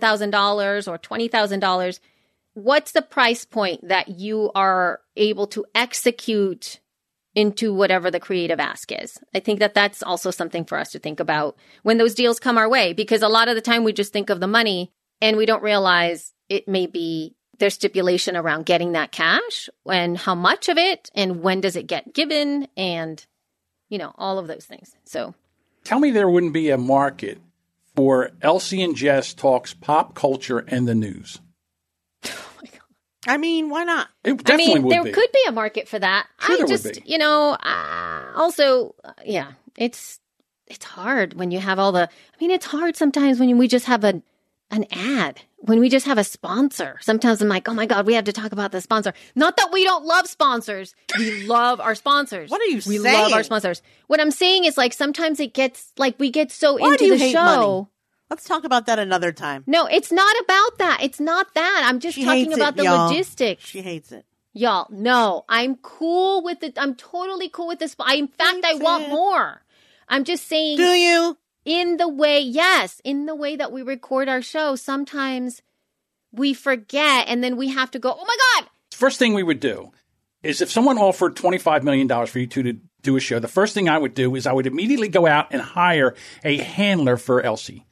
[0.89, 2.01] or $20,000
[2.55, 6.81] what's the price point that you are able to execute
[7.35, 9.19] into whatever the creative ask is.
[9.35, 12.59] I think that that's also something for us to think about when those deals come
[12.59, 15.37] our way, because a lot of the time we just think of the money and
[15.37, 20.69] we don't realize it may be there's stipulation around getting that cash and how much
[20.69, 23.25] of it and when does it get given and,
[23.89, 24.95] you know, all of those things.
[25.05, 25.35] So
[25.85, 27.41] Tell me there wouldn't be a market
[27.97, 31.41] for Elsie and Jess talks pop culture and the news.
[33.27, 34.09] I mean, why not?
[34.25, 35.13] It I mean, would there be.
[35.13, 36.27] could be a market for that.
[36.41, 37.13] Sure I there would just, be.
[37.13, 40.19] you know, uh, also, uh, yeah, it's
[40.67, 42.09] it's hard when you have all the.
[42.09, 44.23] I mean, it's hard sometimes when we just have a
[44.73, 46.99] an ad when we just have a sponsor.
[47.03, 49.13] Sometimes I'm like, oh my god, we have to talk about the sponsor.
[49.37, 50.95] Not that we don't love sponsors.
[51.19, 52.51] We love our sponsors.
[52.51, 53.83] What are you We love our sponsors.
[54.09, 57.05] What I'm saying is like sometimes it gets like we get so Why into do
[57.05, 57.45] you the hate show.
[57.45, 57.89] money?
[58.33, 59.63] Let's talk about that another time.
[59.67, 61.01] No, it's not about that.
[61.03, 61.83] It's not that.
[61.85, 63.09] I'm just She talking hates about it, the y'all.
[63.09, 63.63] logistics.
[63.63, 64.25] She hates it.
[64.55, 66.79] Y'all, no, I'm cool with it.
[66.79, 67.95] I'm totally cool with this.
[68.01, 69.09] I, in fact, I want it.
[69.11, 69.61] more.
[70.09, 71.37] I'm just saying, Do you?
[71.67, 75.61] in the way, yes, in the way that we record our show, sometimes
[76.33, 79.61] we forget and then we have to go, oh my God, First thing we would
[79.61, 79.93] do
[80.43, 83.75] is if someone offered $25 million for you two to do a show, the first
[83.75, 87.43] thing I would do is I would immediately go out and hire a handler for
[87.43, 87.85] Elsie.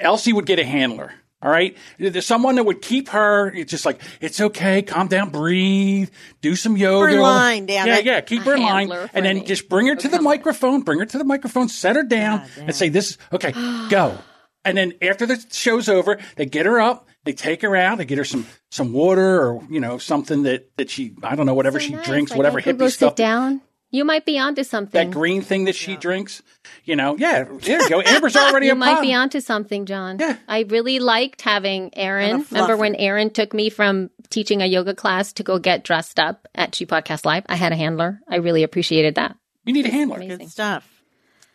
[0.00, 1.12] Elsie would get a handler.
[1.42, 1.74] All right.
[1.98, 3.48] There's someone that would keep her.
[3.54, 4.82] It's just like, it's okay.
[4.82, 6.10] Calm down, breathe,
[6.42, 7.14] do some yoga.
[7.14, 8.04] in line, damn yeah, it.
[8.04, 8.20] yeah.
[8.20, 8.92] Keep A her in line.
[9.14, 9.44] And then me.
[9.44, 12.74] just bring her to the microphone, bring her to the microphone, set her down and
[12.74, 13.52] say, this is okay,
[13.88, 14.18] go.
[14.66, 18.04] And then after the show's over, they get her up, they take her out, they
[18.04, 21.54] get her some, some water or, you know, something that, that she, I don't know,
[21.54, 22.04] whatever So she nice.
[22.04, 23.12] drinks, Like, whatever hippie stuff.
[23.12, 23.62] sit down.
[23.92, 25.08] You might be onto something.
[25.08, 26.42] That green thing that she drinks,
[26.84, 28.00] you know, yeah, there you go.
[28.00, 29.02] Amber's already you a might pod.
[29.02, 30.18] be onto something, John.
[30.20, 30.36] Yeah.
[30.46, 32.46] I really liked having Aaron.
[32.50, 32.94] Remember when.
[32.94, 36.86] Aaron took me from teaching a yoga class to go get dressed up at She
[36.86, 37.44] Podcast Live?
[37.48, 38.20] I had a handler.
[38.28, 39.36] I really appreciated that.
[39.64, 40.16] You need a handler.
[40.16, 40.38] Amazing.
[40.38, 41.02] Good stuff.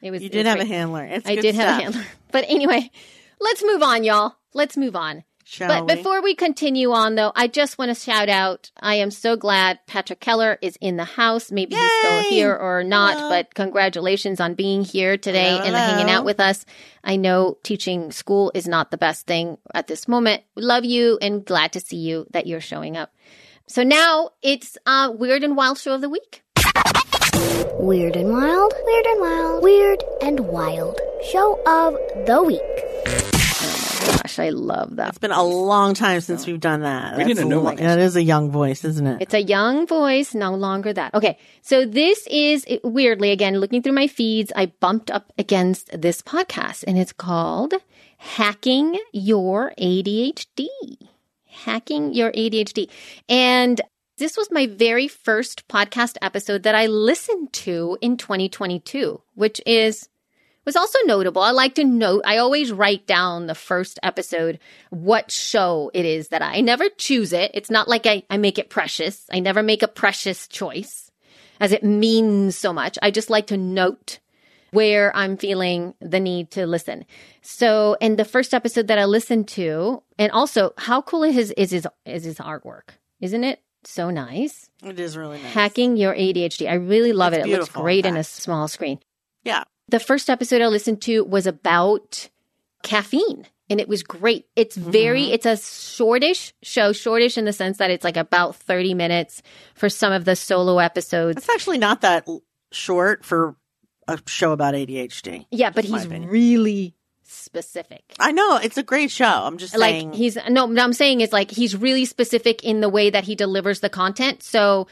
[0.02, 0.22] It was.
[0.22, 1.04] You it did was have a handler.
[1.06, 2.04] It's I good did have a handler.
[2.32, 2.90] But anyway,
[3.40, 4.36] let's move on, y'all.
[4.54, 5.24] Let's move on.
[5.48, 5.96] Shall but we?
[5.96, 9.78] before we continue on, though, I just want to shout out I am so glad
[9.86, 11.52] Patrick Keller is in the house.
[11.52, 13.30] Maybe he's still here or not, Hello.
[13.30, 16.66] but congratulations on being here today Hello, and hanging out with us.
[17.04, 20.41] I know teaching school is not the best thing at this moment.
[20.56, 23.14] We love you and glad to see you that you're showing up.
[23.68, 26.41] So now it's uh, Weird and Wild Show of the Week.
[27.78, 31.00] Weird and Wild, Weird and Wild, Weird and Wild.
[31.32, 31.93] Show of
[32.26, 33.25] the week.
[34.24, 35.09] Gosh, I love that.
[35.09, 37.18] It's been a long time since we've done that.
[37.18, 37.76] We need That's a new lo- one.
[37.76, 39.22] That is a young voice, isn't it?
[39.22, 41.13] It's a young voice, no longer that.
[41.13, 46.22] Okay, so this is weirdly, again, looking through my feeds, I bumped up against this
[46.22, 47.74] podcast and it's called
[48.18, 50.68] Hacking Your ADHD.
[51.45, 52.89] Hacking Your ADHD.
[53.30, 53.82] And
[54.18, 60.07] this was my very first podcast episode that I listened to in 2022, which is
[60.66, 61.41] was also notable.
[61.41, 64.59] I like to note, I always write down the first episode,
[64.89, 67.51] what show it is that I, I never choose it.
[67.53, 69.26] It's not like I, I make it precious.
[69.32, 71.11] I never make a precious choice
[71.59, 72.97] as it means so much.
[73.01, 74.20] I just like to note
[74.72, 77.05] where I'm feeling the need to listen.
[77.41, 81.51] So, and the first episode that I listened to, and also how cool is his,
[81.51, 82.89] is his, is his artwork?
[83.22, 84.70] Isn't it so nice?
[84.84, 85.53] It is really nice.
[85.53, 86.70] Hacking your ADHD.
[86.70, 87.49] I really love It's it.
[87.49, 88.99] It looks in great in a small screen.
[89.43, 89.63] Yeah.
[89.88, 92.30] The first episode I listened to was about
[92.84, 94.48] caffeine and it was great.
[94.56, 95.34] It's very, mm-hmm.
[95.34, 99.42] it's a shortish show, shortish in the sense that it's like about 30 minutes
[99.74, 101.38] for some of the solo episodes.
[101.38, 102.28] It's actually not that
[102.72, 103.56] short for
[104.08, 105.46] a show about ADHD.
[105.52, 106.30] Yeah, but he's opinion.
[106.30, 108.04] really specific.
[108.20, 109.26] I know it's a great show.
[109.26, 110.12] I'm just saying.
[110.12, 113.24] Like he's, no, what I'm saying is like he's really specific in the way that
[113.24, 114.44] he delivers the content.
[114.44, 114.88] So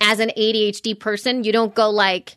[0.00, 2.36] as an ADHD person, you don't go like,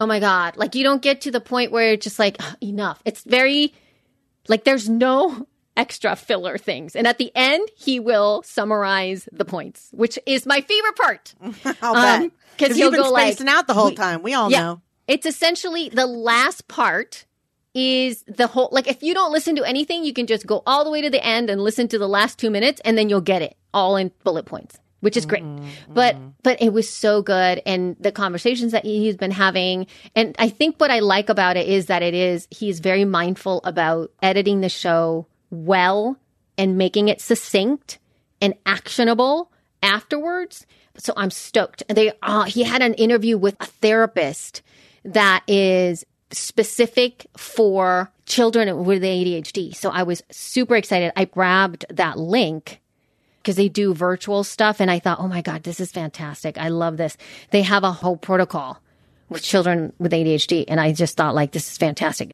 [0.00, 2.56] oh my God, like you don't get to the point where it's just like, "Ugh,
[2.62, 3.00] enough.
[3.04, 3.74] It's very,
[4.48, 5.46] like there's no
[5.76, 6.96] extra filler things.
[6.96, 11.34] And at the end, he will summarize the points, which is my favorite part.
[11.82, 14.22] I'll um, because he'll you've been go like- spacing out the whole time.
[14.22, 14.60] We all Yeah.
[14.60, 14.80] know.
[15.06, 17.24] It's essentially the last part
[17.74, 20.84] is the whole like if you don't listen to anything, you can just go all
[20.84, 23.20] the way to the end and listen to the last 2 minutes and then you'll
[23.20, 25.44] get it all in bullet points, which is great.
[25.88, 30.48] But but it was so good and the conversations that he's been having and I
[30.48, 34.60] think what I like about it is that it is he's very mindful about editing
[34.60, 36.18] the show well
[36.56, 37.98] and making it succinct
[38.40, 39.50] and actionable
[39.82, 40.66] afterwards.
[40.96, 41.82] So I'm stoked.
[41.88, 44.62] And they, uh, he had an interview with a therapist
[45.04, 49.74] that is specific for children with ADHD.
[49.74, 51.12] So I was super excited.
[51.16, 52.79] I grabbed that link
[53.50, 54.78] because they do virtual stuff.
[54.78, 56.56] And I thought, oh my God, this is fantastic.
[56.56, 57.16] I love this.
[57.50, 58.80] They have a whole protocol
[59.28, 60.66] with children with ADHD.
[60.68, 62.30] And I just thought, like, this is fantastic.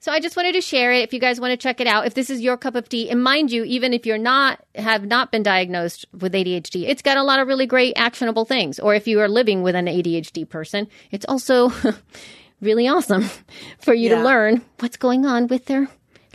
[0.00, 1.02] So I just wanted to share it.
[1.02, 3.10] If you guys want to check it out, if this is your cup of tea,
[3.10, 7.18] and mind you, even if you're not have not been diagnosed with ADHD, it's got
[7.18, 8.78] a lot of really great actionable things.
[8.78, 11.70] Or if you are living with an ADHD person, it's also
[12.62, 13.28] really awesome
[13.78, 15.88] for you to learn what's going on with their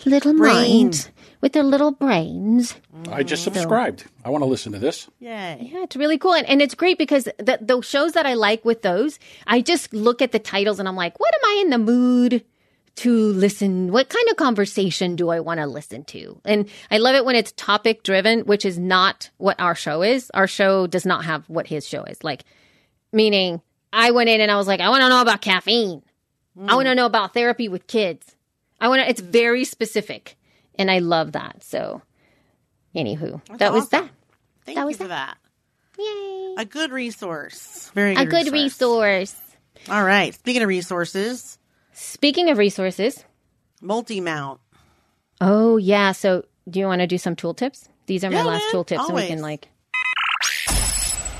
[0.06, 0.84] little Brain.
[0.84, 1.10] minds,
[1.42, 2.76] with their little brains.
[3.10, 4.06] I just subscribed.
[4.24, 5.10] I want to listen to this.
[5.20, 5.70] Yay.
[5.74, 6.34] Yeah, it's really cool.
[6.34, 9.94] And, and it's great because the, the shows that I like with those, I just
[9.94, 12.44] look at the titles and I'm like, what am I in the mood
[12.98, 13.92] to listen?
[13.92, 16.39] What kind of conversation do I want to listen to?
[16.46, 20.30] And I love it when it's topic driven, which is not what our show is.
[20.34, 22.24] Our show does not have what his show is.
[22.24, 22.44] Like,
[23.12, 23.62] meaning
[23.92, 26.04] I went in and I was like, I want to know about caffeine.
[26.68, 28.36] I want to know about therapy with kids.
[28.80, 30.36] I want to, it's very specific.
[30.82, 31.64] And I love that.
[31.64, 32.02] So,
[32.96, 34.10] anywho, that was that.
[34.66, 35.38] Thank That you was for that.
[36.00, 36.56] Yay.
[36.58, 37.92] A good resource.
[37.94, 39.36] Very good A good good resource.
[39.90, 40.34] All right.
[40.34, 41.58] Speaking of resources,
[41.94, 43.24] Speaking of resources,
[43.82, 44.60] multi mount.
[45.40, 46.14] oh yeah.
[46.14, 47.88] So do you want to do some tool tips?
[48.08, 49.28] These are my Yeah, last man, tool tips, and we always.
[49.30, 49.68] can like.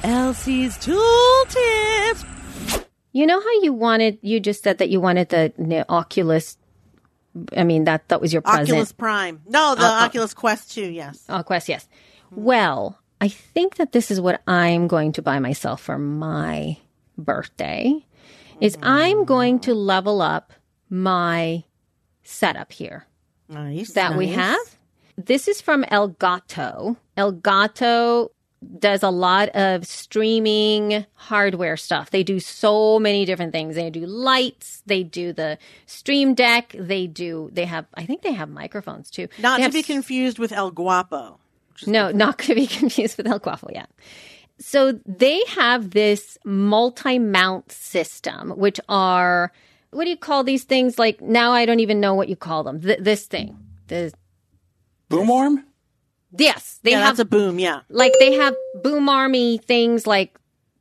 [0.04, 2.26] Elsie's tool tips.
[3.14, 6.58] You know how you wanted, you just said that you wanted the, the Oculus.
[7.56, 8.70] I mean, that, that was your present.
[8.70, 9.42] Oculus Prime.
[9.48, 10.06] No, the Uh.
[10.06, 11.24] Oculus Quest 2, yes.
[11.30, 11.88] Oh, Quest, yes.
[12.32, 16.78] Well, I think that this is what I'm going to buy myself for my
[17.18, 18.06] birthday.
[18.60, 20.54] Is I'm going to level up
[20.90, 21.64] my
[22.24, 23.08] setup here
[23.50, 23.94] Nice.
[23.94, 24.60] that we have.
[25.18, 26.96] This is from Elgato.
[27.18, 28.30] Elgato
[28.78, 32.12] does a lot of streaming hardware stuff.
[32.12, 33.76] They do so many different things.
[33.76, 35.58] They do lights, they do the
[35.88, 39.28] stream deck, they do they have I think they have microphones too.
[39.40, 41.40] Not They to have be confused with El Guapo.
[41.88, 43.88] no, not to be confused with El Guapo, yeah.
[44.60, 49.52] So they have this multi-mount system, which are
[49.90, 51.00] what do you call these things?
[51.00, 52.80] Like now, I don't even know what you call them.
[52.80, 53.58] Th- this thing,
[53.88, 54.14] the
[55.10, 55.66] Boom arm?
[56.38, 57.82] Yes, they yeah, have that's a boom, yeah.
[57.90, 60.38] like they have boom army things like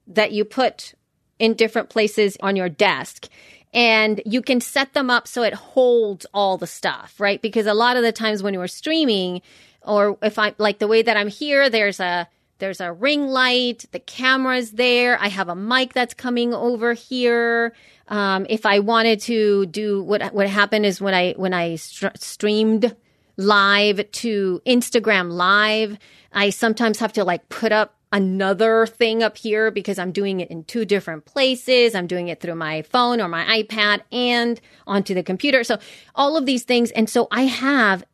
[0.06, 0.94] that you put
[1.38, 3.28] in different places on your desk
[3.72, 7.74] and you can set them up so it holds all the stuff right because a
[7.74, 9.40] lot of the times when you're streaming
[9.82, 12.28] or if i like the way that i'm here there's a
[12.58, 17.72] there's a ring light the camera's there i have a mic that's coming over here
[18.08, 22.08] um, if i wanted to do what what happened is when i when i str-
[22.16, 22.94] streamed
[23.40, 25.98] live to Instagram live.
[26.32, 30.50] I sometimes have to like put up another thing up here because I'm doing it
[30.50, 31.94] in two different places.
[31.94, 35.64] I'm doing it through my phone or my iPad and onto the computer.
[35.64, 35.78] So
[36.14, 36.90] all of these things.
[36.90, 38.04] And so I have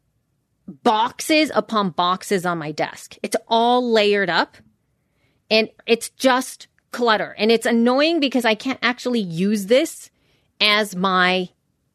[0.68, 3.16] boxes upon boxes on my desk.
[3.22, 4.56] It's all layered up
[5.50, 7.34] and it's just clutter.
[7.38, 10.10] And it's annoying because I can't actually use this
[10.60, 11.48] as my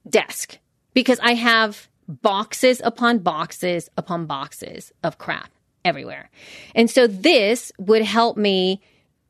[0.09, 0.57] desk
[0.93, 1.87] because I have
[2.21, 5.51] boxes upon boxes upon boxes of crap
[5.85, 6.29] everywhere.
[6.75, 8.81] And so this would help me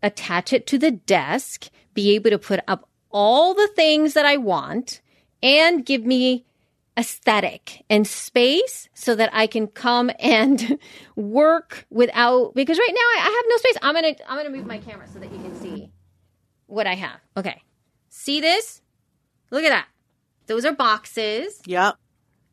[0.03, 4.37] attach it to the desk, be able to put up all the things that I
[4.37, 5.01] want
[5.43, 6.45] and give me
[6.97, 10.77] aesthetic and space so that I can come and
[11.15, 13.77] work without because right now I, have no space.
[13.81, 15.91] I'm going to I'm going to move my camera so that you can see
[16.67, 17.19] what I have.
[17.37, 17.61] Okay.
[18.09, 18.81] See this?
[19.51, 19.87] Look at that.
[20.47, 21.61] Those are boxes.
[21.65, 21.95] Yep.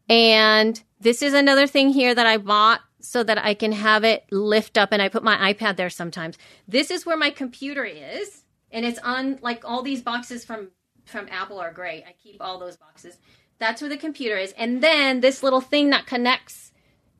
[0.08, 4.24] And this is another thing here that I bought so that I can have it
[4.30, 6.36] lift up and I put my iPad there sometimes.
[6.66, 10.68] This is where my computer is and it's on like all these boxes from
[11.04, 12.04] from Apple are great.
[12.06, 13.16] I keep all those boxes.
[13.58, 14.52] That's where the computer is.
[14.58, 16.72] And then this little thing that connects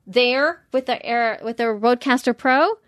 [0.07, 2.79] there with the air with the Rodecaster Pro,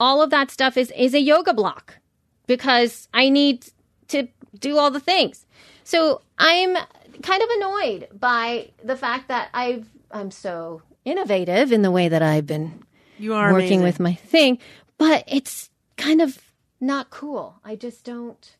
[0.00, 1.98] all of that stuff is is a yoga block
[2.46, 3.66] because I need
[4.08, 4.28] to
[4.58, 5.46] do all the things.
[5.84, 6.76] So I'm
[7.22, 12.22] kind of annoyed by the fact that I've I'm so innovative in the way that
[12.22, 12.82] I've been
[13.18, 13.82] You are working amazing.
[13.82, 14.58] with my thing,
[14.98, 16.38] but it's kind of
[16.80, 17.56] not cool.
[17.64, 18.56] I just don't.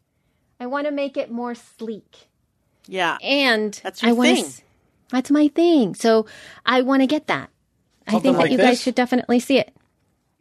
[0.59, 2.29] I want to make it more sleek,
[2.87, 3.19] Yeah.
[3.23, 4.45] and That's your I want thing.
[4.45, 4.63] To,
[5.11, 5.95] that's my thing.
[5.95, 6.27] So
[6.65, 7.51] I want to get that.
[8.07, 9.75] I Something think that like you guys should definitely see it.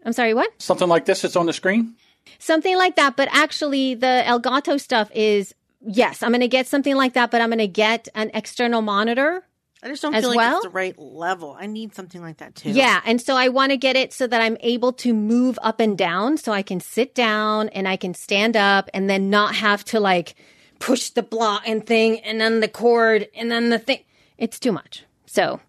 [0.06, 0.50] I'm sorry, what?
[0.62, 1.96] Something like this that's on the screen?
[2.40, 5.54] Something like that, but actually the Elgato stuff is
[5.88, 8.82] yes, I'm going to get something like that, but I'm going to get an external
[8.82, 9.44] monitor.
[9.84, 10.58] I just don't as feel like well?
[10.58, 11.56] it's the right level.
[11.60, 12.72] I need something like that too.
[12.72, 15.80] Yeah, and so I want to get it so that I'm able to move up
[15.80, 19.54] and down so I can sit down and I can stand up and then not
[19.56, 20.34] have to like
[20.80, 24.00] push the block and thing and then the cord and then the thing.
[24.40, 25.04] It's too much.
[25.28, 25.60] So,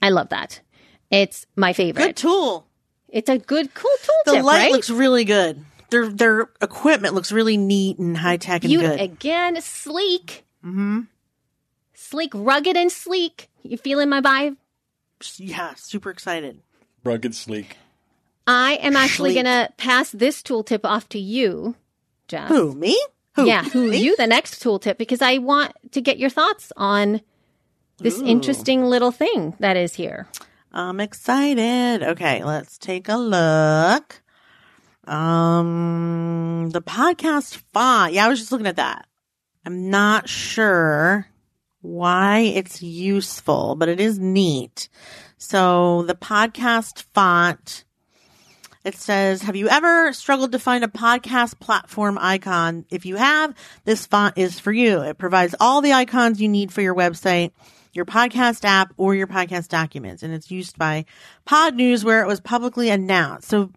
[0.00, 0.60] I love that.
[1.10, 2.02] It's my favorite.
[2.02, 2.66] Good tool.
[3.08, 4.72] It's a good cool tool The tip, light right?
[4.72, 5.64] looks really good.
[5.90, 9.00] Their their equipment looks really neat and high tech and you good.
[9.00, 10.44] again sleek.
[10.64, 11.02] Mm-hmm.
[11.94, 13.48] Sleek, rugged and sleek.
[13.62, 14.56] You feeling my vibe?
[15.38, 16.60] yeah, super excited.
[17.04, 17.76] Rugged, sleek.
[18.46, 19.44] I am actually Sleek.
[19.44, 21.74] going to pass this tool tip off to you,
[22.28, 22.48] Jeff.
[22.48, 22.96] Who me?
[23.34, 23.46] Who?
[23.46, 23.98] Yeah, who Me?
[23.98, 27.20] you the next tool tip because I want to get your thoughts on
[27.98, 30.28] this interesting little thing that is here.
[30.72, 32.02] I'm excited.
[32.02, 34.22] Okay, let's take a look.
[35.06, 38.12] Um, the podcast font.
[38.12, 39.06] Yeah, I was just looking at that.
[39.64, 41.26] I'm not sure
[41.80, 44.88] why it's useful, but it is neat.
[45.38, 47.84] So the podcast font,
[48.84, 52.84] it says, have you ever struggled to find a podcast platform icon?
[52.90, 53.54] If you have,
[53.84, 55.00] this font is for you.
[55.02, 57.52] It provides all the icons you need for your website,
[57.92, 60.22] your podcast app, or your podcast documents.
[60.22, 61.04] And it's used by
[61.46, 63.48] Podnews where it was publicly announced.
[63.48, 63.70] So,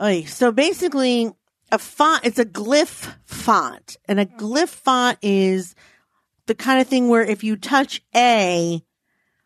[0.00, 1.30] oy, so basically
[1.72, 5.74] a font, it's a glyph font and a glyph font is
[6.46, 8.82] the kind of thing where if you touch A,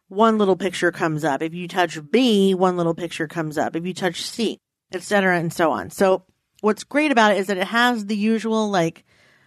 [0.08, 1.42] one little picture comes up.
[1.42, 3.76] If you touch B, one little picture comes up.
[3.76, 4.58] If you touch C,
[4.92, 5.90] etc., and so on.
[5.90, 6.24] So
[6.60, 9.04] what's great about it is that it has the usual like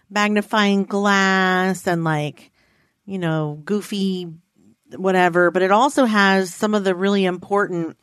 [0.08, 2.52] magnifying glass and like,
[3.04, 4.32] you know, goofy
[4.96, 7.96] whatever, but it also has some of the really important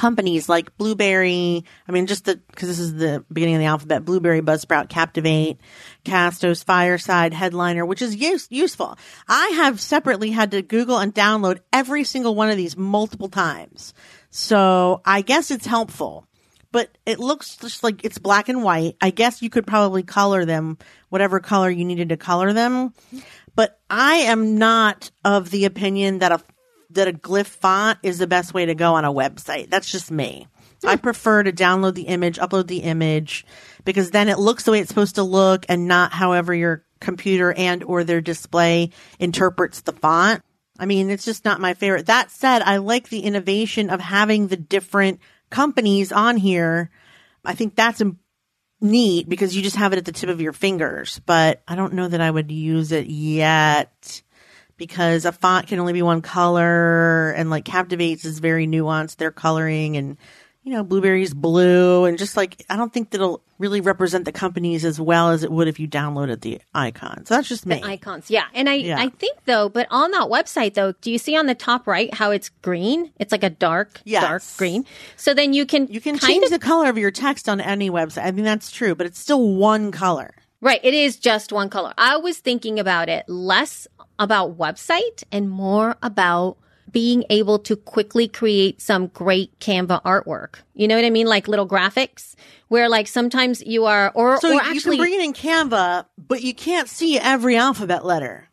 [0.00, 1.62] companies like Blubrry.
[1.86, 5.60] I mean, just the, cause this is the beginning of the alphabet, Blubrry, Buzzsprout, Captivate,
[6.06, 8.96] Castos, Fireside, Headliner, which is use, useful.
[9.28, 13.92] I have separately had to Google and download every single one of these multiple times.
[14.30, 16.26] So I guess it's helpful,
[16.72, 18.96] but it looks just like it's black and white.
[19.02, 20.78] I guess you could probably color them,
[21.10, 22.94] whatever color you needed to color them.
[23.54, 26.40] But I am not of the opinion that a
[26.92, 29.70] that a glyph font is the best way to go on a website.
[29.70, 30.46] That's just me.
[30.84, 31.02] I hmm.
[31.02, 33.44] prefer to download the image, upload the image,
[33.84, 37.52] because then it looks the way it's supposed to look and not however your computer
[37.52, 40.42] and or their display interprets the font.
[40.78, 42.06] I mean, it's just not my favorite.
[42.06, 45.20] That said, I like the innovation of having the different
[45.50, 46.90] companies on here.
[47.44, 48.02] I think that's
[48.80, 51.94] neat because you just have it at the tip of your fingers, but I don't
[51.94, 54.22] know that I would use it yet
[54.80, 59.30] because a font can only be one color and like Captivates is very nuanced, their
[59.30, 60.16] coloring and
[60.62, 64.84] you know, Blubrry's blue and just like I don't think that'll really represent the companies
[64.84, 67.80] as well as it would if you downloaded the icons So that's just me.
[67.82, 68.30] icons.
[68.30, 68.44] Yeah.
[68.54, 68.98] And I, Yeah.
[68.98, 72.12] I think though, but on that website though, do you see on the top right
[72.12, 73.10] how it's green?
[73.18, 74.22] It's like a dark, Yes.
[74.22, 74.84] dark green.
[75.16, 77.90] So then you can, you can change of, the color of your text on any
[77.90, 78.24] website.
[78.24, 80.34] I mean that's true, but it's still one color.
[80.60, 80.80] Right.
[80.82, 81.92] It is just one color.
[81.98, 83.86] I was thinking about it less
[84.18, 86.56] about website and more about
[86.92, 90.56] being able to quickly create some great Canva artwork.
[90.74, 91.26] You know what I mean?
[91.26, 92.34] Like little graphics
[92.68, 96.06] where like sometimes you are, or, So or you actually, can bring it in Canva,
[96.18, 98.48] but you can't see every alphabet letter.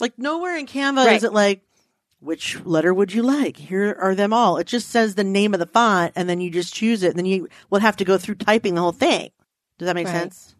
[0.00, 1.16] Like nowhere in Canva Right.
[1.16, 1.62] is it like,
[2.20, 3.56] which letter would you like?
[3.56, 4.58] Here are them all.
[4.58, 7.08] It just says the name of the font and then you just choose it.
[7.10, 9.30] And then you will have to go through typing the whole thing.
[9.78, 10.12] Does that make Right.
[10.22, 10.54] sense?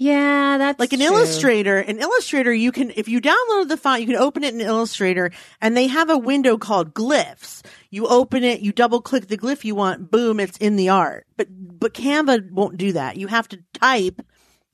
[0.00, 1.08] Yeah, that's Like an true.
[1.08, 4.60] Illustrator, an Illustrator, you can, if you download the font, you can open it in
[4.60, 7.64] Illustrator and they have a window called glyphs.
[7.90, 11.26] You open it, you double click the glyph you want, boom, it's in the art.
[11.36, 13.16] But, but Canva won't do that.
[13.16, 14.22] You have to type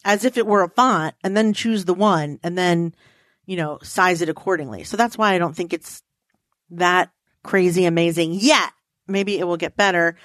[0.05, 2.95] as if it were a font and then choose the one and then,
[3.47, 4.85] you know, size it accordingly.
[4.85, 6.03] So that's why I don't think it's
[6.73, 7.11] that
[7.43, 8.73] crazy amazing yet.
[9.09, 10.17] Maybe it will get better.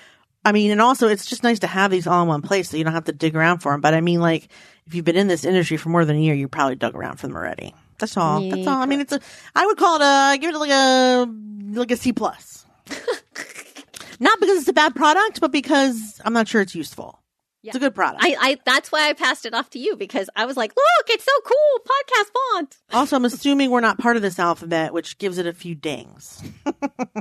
[0.44, 2.78] I mean, and also it's just nice to have these all in one place so
[2.78, 3.82] you don't have to dig around for them.
[3.82, 4.50] But I mean, like,
[4.90, 7.18] if you've been in this industry for more than a year, you probably dug around
[7.18, 7.76] for them already.
[8.00, 8.42] That's all.
[8.50, 8.82] That's all.
[8.82, 9.20] I mean, it's a,
[9.56, 11.28] I would call it a, give it like a,
[11.74, 12.66] like a C plus.
[14.20, 17.22] Not because it's a bad product, but because I'm not sure it's useful.
[17.64, 18.24] It's a good product.
[18.24, 21.10] I, I that's why I passed it off to you because I was like, look,
[21.10, 22.78] it's so cool, podcast font.
[22.94, 26.42] also, I'm assuming we're not part of this alphabet, which gives it a few dings.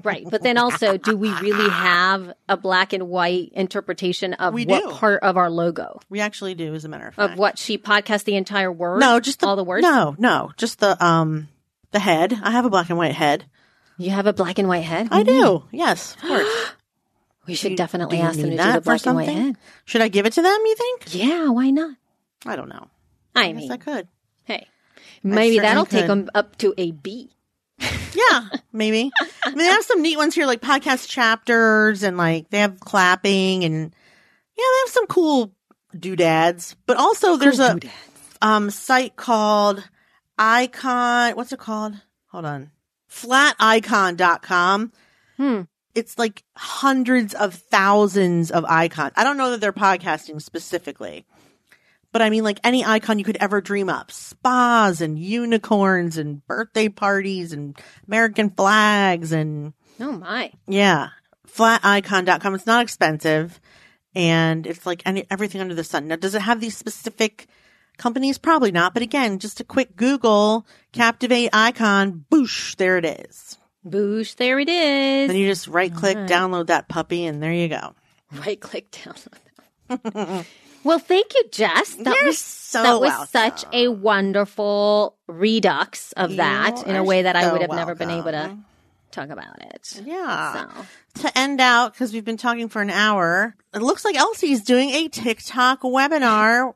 [0.05, 0.25] Right.
[0.31, 4.85] But then also, do we really have a black and white interpretation of We what
[4.85, 4.91] do.
[4.91, 6.01] part of our logo?
[6.09, 7.33] We actually do, as a matter of fact.
[7.33, 9.01] Of what she podcast the entire word?
[9.01, 9.83] No, just the, all the words?
[9.83, 11.49] No, no, just the um
[11.91, 12.33] the head.
[12.43, 13.45] I have a black and white head.
[13.97, 15.09] You have a black and white head?
[15.11, 15.65] I do.
[15.73, 16.71] Yes, of course.
[17.49, 19.57] We should definitely ask them to do the for black and white head.
[19.85, 20.59] Should I give it to them?
[20.65, 21.15] You think?
[21.15, 21.97] Yeah, why not?
[22.47, 22.89] I don't know.
[23.35, 24.09] I I guess mean, I could.
[24.45, 24.69] hey,
[25.23, 27.31] maybe that'll take them up to a B.
[28.15, 29.13] Yeah, maybe.
[29.45, 32.81] I mean, they have some neat ones here, like podcast chapters, and like they have
[32.81, 33.83] clapping, and
[34.57, 35.53] yeah, they have some cool
[35.97, 36.75] doodads.
[36.87, 37.79] But also, there's a
[38.43, 39.87] um site called
[40.39, 41.37] Icon.
[41.37, 41.95] What's it called?
[42.29, 42.71] Hold on,
[43.11, 44.93] flaticon.com.
[45.37, 45.61] Hmm.
[45.95, 49.13] It's like hundreds of thousands of icons.
[49.17, 51.27] I don't know that they're podcasting specifically.
[52.13, 56.47] But I mean, like any icon you could ever dream up spas and unicorns and
[56.47, 60.53] birthday parties and American flags and Oh my.
[60.67, 61.09] yeah,
[61.47, 62.55] flaticon.com.
[62.55, 63.61] It's not expensive
[64.15, 66.09] and it's like any, everything under the sun.
[66.09, 67.47] Now, does it have these specific
[67.99, 68.39] companies?
[68.39, 68.95] Probably not.
[68.95, 73.59] But again, just a quick Google Captivate icon, boosh, there it is.
[73.87, 75.29] Boosh, there it is.
[75.29, 76.31] Then you just right click, Alright.
[76.31, 77.95] download that puppy, and there you go.
[78.33, 80.45] right click download.
[80.85, 81.95] well, thank you, Jess.
[81.95, 87.05] That You're was so that was such a wonderful redux of that You in a
[87.05, 88.57] way that I would have never been able to
[89.11, 90.03] talk about it.
[90.05, 90.69] Yeah.
[91.15, 94.63] So to end out, because we've been talking for an hour, it looks like Elsie's
[94.63, 96.75] doing a TikTok webinar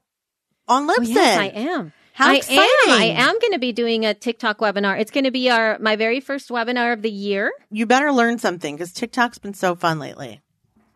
[0.69, 1.15] on Oh, Libsyn.
[1.15, 1.93] yes, I am.
[2.15, 2.61] How I exciting.
[2.87, 2.91] am.
[3.01, 5.01] I am going to be doing a TikTok webinar.
[5.01, 7.53] It's going to be our my very first webinar of the year.
[7.71, 10.41] You better learn something because TikTok's been so fun lately.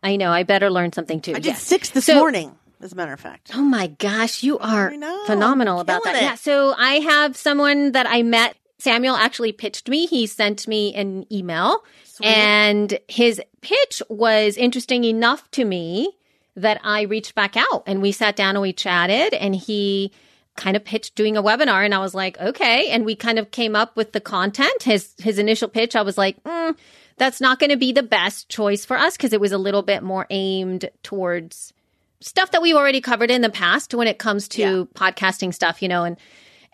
[0.03, 0.31] I know.
[0.31, 1.33] I better learn something too.
[1.33, 1.62] I did Yes.
[1.62, 3.51] six this So- morning, as a matter of fact.
[3.55, 4.91] Oh my gosh, you are
[5.27, 6.17] phenomenal about that.
[6.17, 6.23] it.
[6.23, 6.35] Yeah.
[6.35, 8.57] So I have someone that I met.
[8.79, 10.05] Samuel actually pitched me.
[10.07, 12.27] He sent me an email Sweet.
[12.27, 16.12] and his pitch was interesting enough to me
[16.57, 20.12] that I reached back out and we sat down and we chatted and he
[20.57, 22.89] kind of pitched doing a webinar and I was like, okay.
[22.91, 24.83] And we kind of came up with the content.
[24.83, 26.77] His, his initial pitch, I was like, mm,
[27.19, 29.83] that's not going to be the best choice for us because it was a little
[29.83, 31.73] bit more aimed towards
[32.21, 34.85] stuff that we've already covered in the past when it comes to Yeah.
[34.95, 36.17] podcasting stuff, you know, and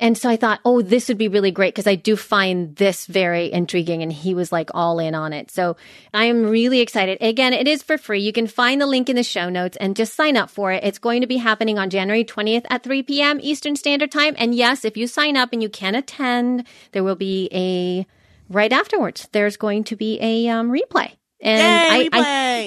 [0.03, 3.07] and so I thought, oh, this would be really great because I do find this
[3.07, 4.03] very intriguing.
[4.03, 5.49] And he was like all in on it.
[5.53, 5.77] So
[6.13, 7.19] I am really excited.
[7.21, 8.21] Again, it is for free.
[8.21, 10.83] You can find the link in the show notes and just sign up for it.
[10.83, 13.39] It's going to be happening on January 20th at 3 p.m.
[13.41, 14.35] Eastern Standard Time.
[14.39, 18.05] And yes, if you sign up and you can attend, there will be a
[18.53, 19.29] right afterwards.
[19.31, 21.13] There's going to be a um, replay.
[21.41, 22.21] And Yay, I, I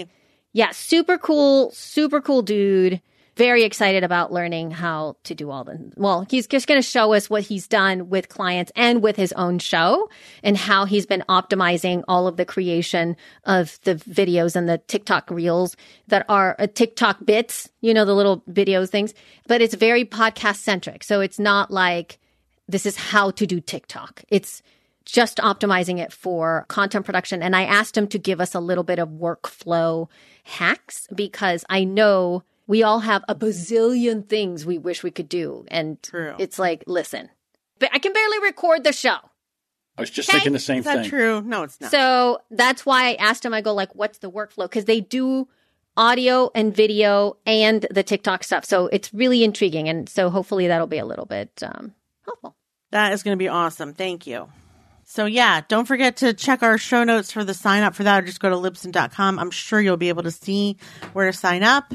[0.06, 0.08] replay.
[0.54, 3.02] yeah, super cool, super cool dude.
[3.38, 5.92] Very excited about learning how to do all the.
[5.98, 9.34] Well, he's just going to show us what he's done with clients and with his
[9.34, 10.10] own show
[10.42, 15.30] and how he's been optimizing all of the creation of the videos and the TikTok
[15.30, 15.76] reels
[16.08, 19.14] that are uh, TikTok bits, you know, the little videos things,
[19.48, 21.04] but it's very podcast centric.
[21.04, 22.20] So it's not like
[22.70, 24.24] this is how to do TikTok.
[24.30, 24.62] It's
[25.04, 27.44] just optimizing it for content production.
[27.44, 30.08] And I asked him to give us a little bit of workflow
[30.44, 35.66] hacks because I know we all have a bazillion things we wish we could do.
[35.70, 36.36] And True.
[36.40, 37.30] it's like, listen,
[37.80, 39.18] but I can barely record the show.
[39.98, 40.40] I was just Okay.
[40.40, 41.10] thinking the same Is that thing.
[41.10, 41.42] true?
[41.42, 41.92] No, it's not.
[41.92, 44.64] So that's why I asked him, I go like, what's the workflow?
[44.66, 45.48] Because they do
[45.96, 48.66] audio and video and the TikTok stuff.
[48.66, 49.88] So it's really intriguing.
[49.88, 51.94] And so hopefully that'll be a little bit um,
[52.26, 52.58] helpful.
[52.92, 53.94] That is going to be awesome.
[53.94, 54.50] Thank you.
[55.06, 58.24] So yeah, don't forget to check our show notes for the sign up for that
[58.24, 59.40] or just go to libsyn.com.
[59.40, 60.78] I'm sure you'll be able to see
[61.14, 61.94] where to sign up.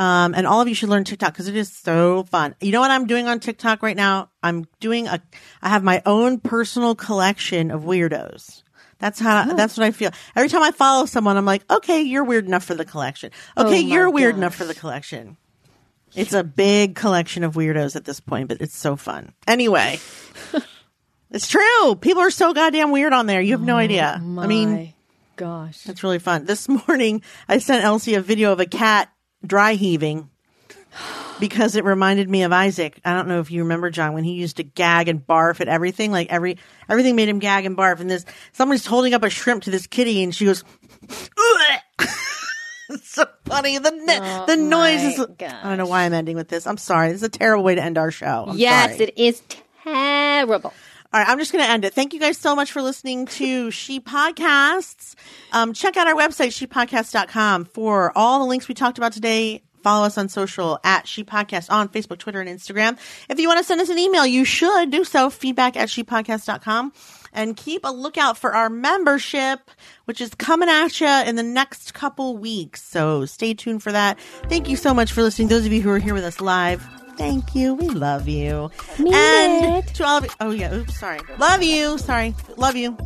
[0.00, 2.54] Um, and all of you should learn TikTok because it is so fun.
[2.62, 4.30] You know what I'm doing on TikTok right now?
[4.42, 5.20] I'm doing a,
[5.60, 8.62] I have my own personal collection of weirdos.
[8.98, 10.10] That's how, that's what I feel.
[10.34, 13.30] Every time I follow someone, I'm like, okay, you're weird enough for the collection.
[13.58, 14.38] Okay, Oh you're weird gosh.
[14.38, 15.36] enough for the collection.
[16.14, 19.34] It's a big collection of weirdos at this point, but it's so fun.
[19.46, 20.00] Anyway,
[21.30, 21.94] it's true.
[21.96, 23.42] People are so goddamn weird on there.
[23.42, 24.14] You have no idea.
[24.14, 24.94] I mean, My
[25.36, 25.86] gosh.
[25.88, 26.46] it's really fun.
[26.46, 29.10] This morning, I sent Elsie a video of a cat
[29.44, 30.30] dry heaving
[31.40, 33.00] because it reminded me of Isaac.
[33.04, 35.68] I don't know if you remember John when he used to gag and barf at
[35.68, 36.12] everything.
[36.12, 38.00] Like every everything made him gag and barf.
[38.00, 40.64] And this somebody's holding up a shrimp to this kitty, and she goes.
[42.92, 43.78] It's so funny.
[43.78, 45.18] The ne- oh the noise is.
[45.18, 46.66] my I don't know why I'm ending with this.
[46.66, 47.08] I'm sorry.
[47.08, 48.46] This is a terrible way to end our show.
[48.48, 49.04] I'm yes, sorry.
[49.04, 49.42] it is
[49.84, 50.72] terrible.
[51.12, 51.92] All right, I'm just going to end it.
[51.92, 55.16] Thank you guys so much for listening to She Podcasts.
[55.52, 59.62] Um, check out our website, shepodcast.com, for all the links we talked about today.
[59.82, 62.96] Follow us on social at She Podcast on Facebook, Twitter, and Instagram.
[63.28, 66.92] If you want to send us an email, you should do so, feedback at shepodcast.com.
[67.32, 69.70] And keep a lookout for our membership,
[70.04, 72.82] which is coming at you in the next couple weeks.
[72.82, 74.18] So stay tuned for that.
[74.48, 75.48] Thank you so much for listening.
[75.48, 76.84] Those of you who are here with us live,
[77.20, 77.74] thank you.
[77.74, 78.70] We love you.
[78.98, 79.94] Mean and it.
[79.94, 81.20] to all of you, oh yeah, oops, sorry.
[81.38, 81.98] Love you.
[81.98, 82.34] Sorry.
[82.56, 82.96] Love you.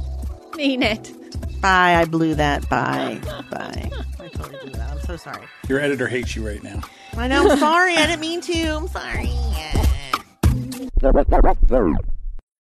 [0.57, 1.13] Mean it.
[1.61, 1.97] Bye.
[1.97, 2.69] I blew that.
[2.69, 3.21] Bye.
[3.51, 3.91] Bye.
[4.21, 4.93] I totally blew that.
[4.93, 5.45] I'm so sorry.
[5.69, 6.81] Your editor hates you right now.
[7.17, 7.51] I know.
[7.51, 7.97] I'm sorry.
[7.97, 8.77] I didn't mean to.
[8.77, 9.31] I'm sorry.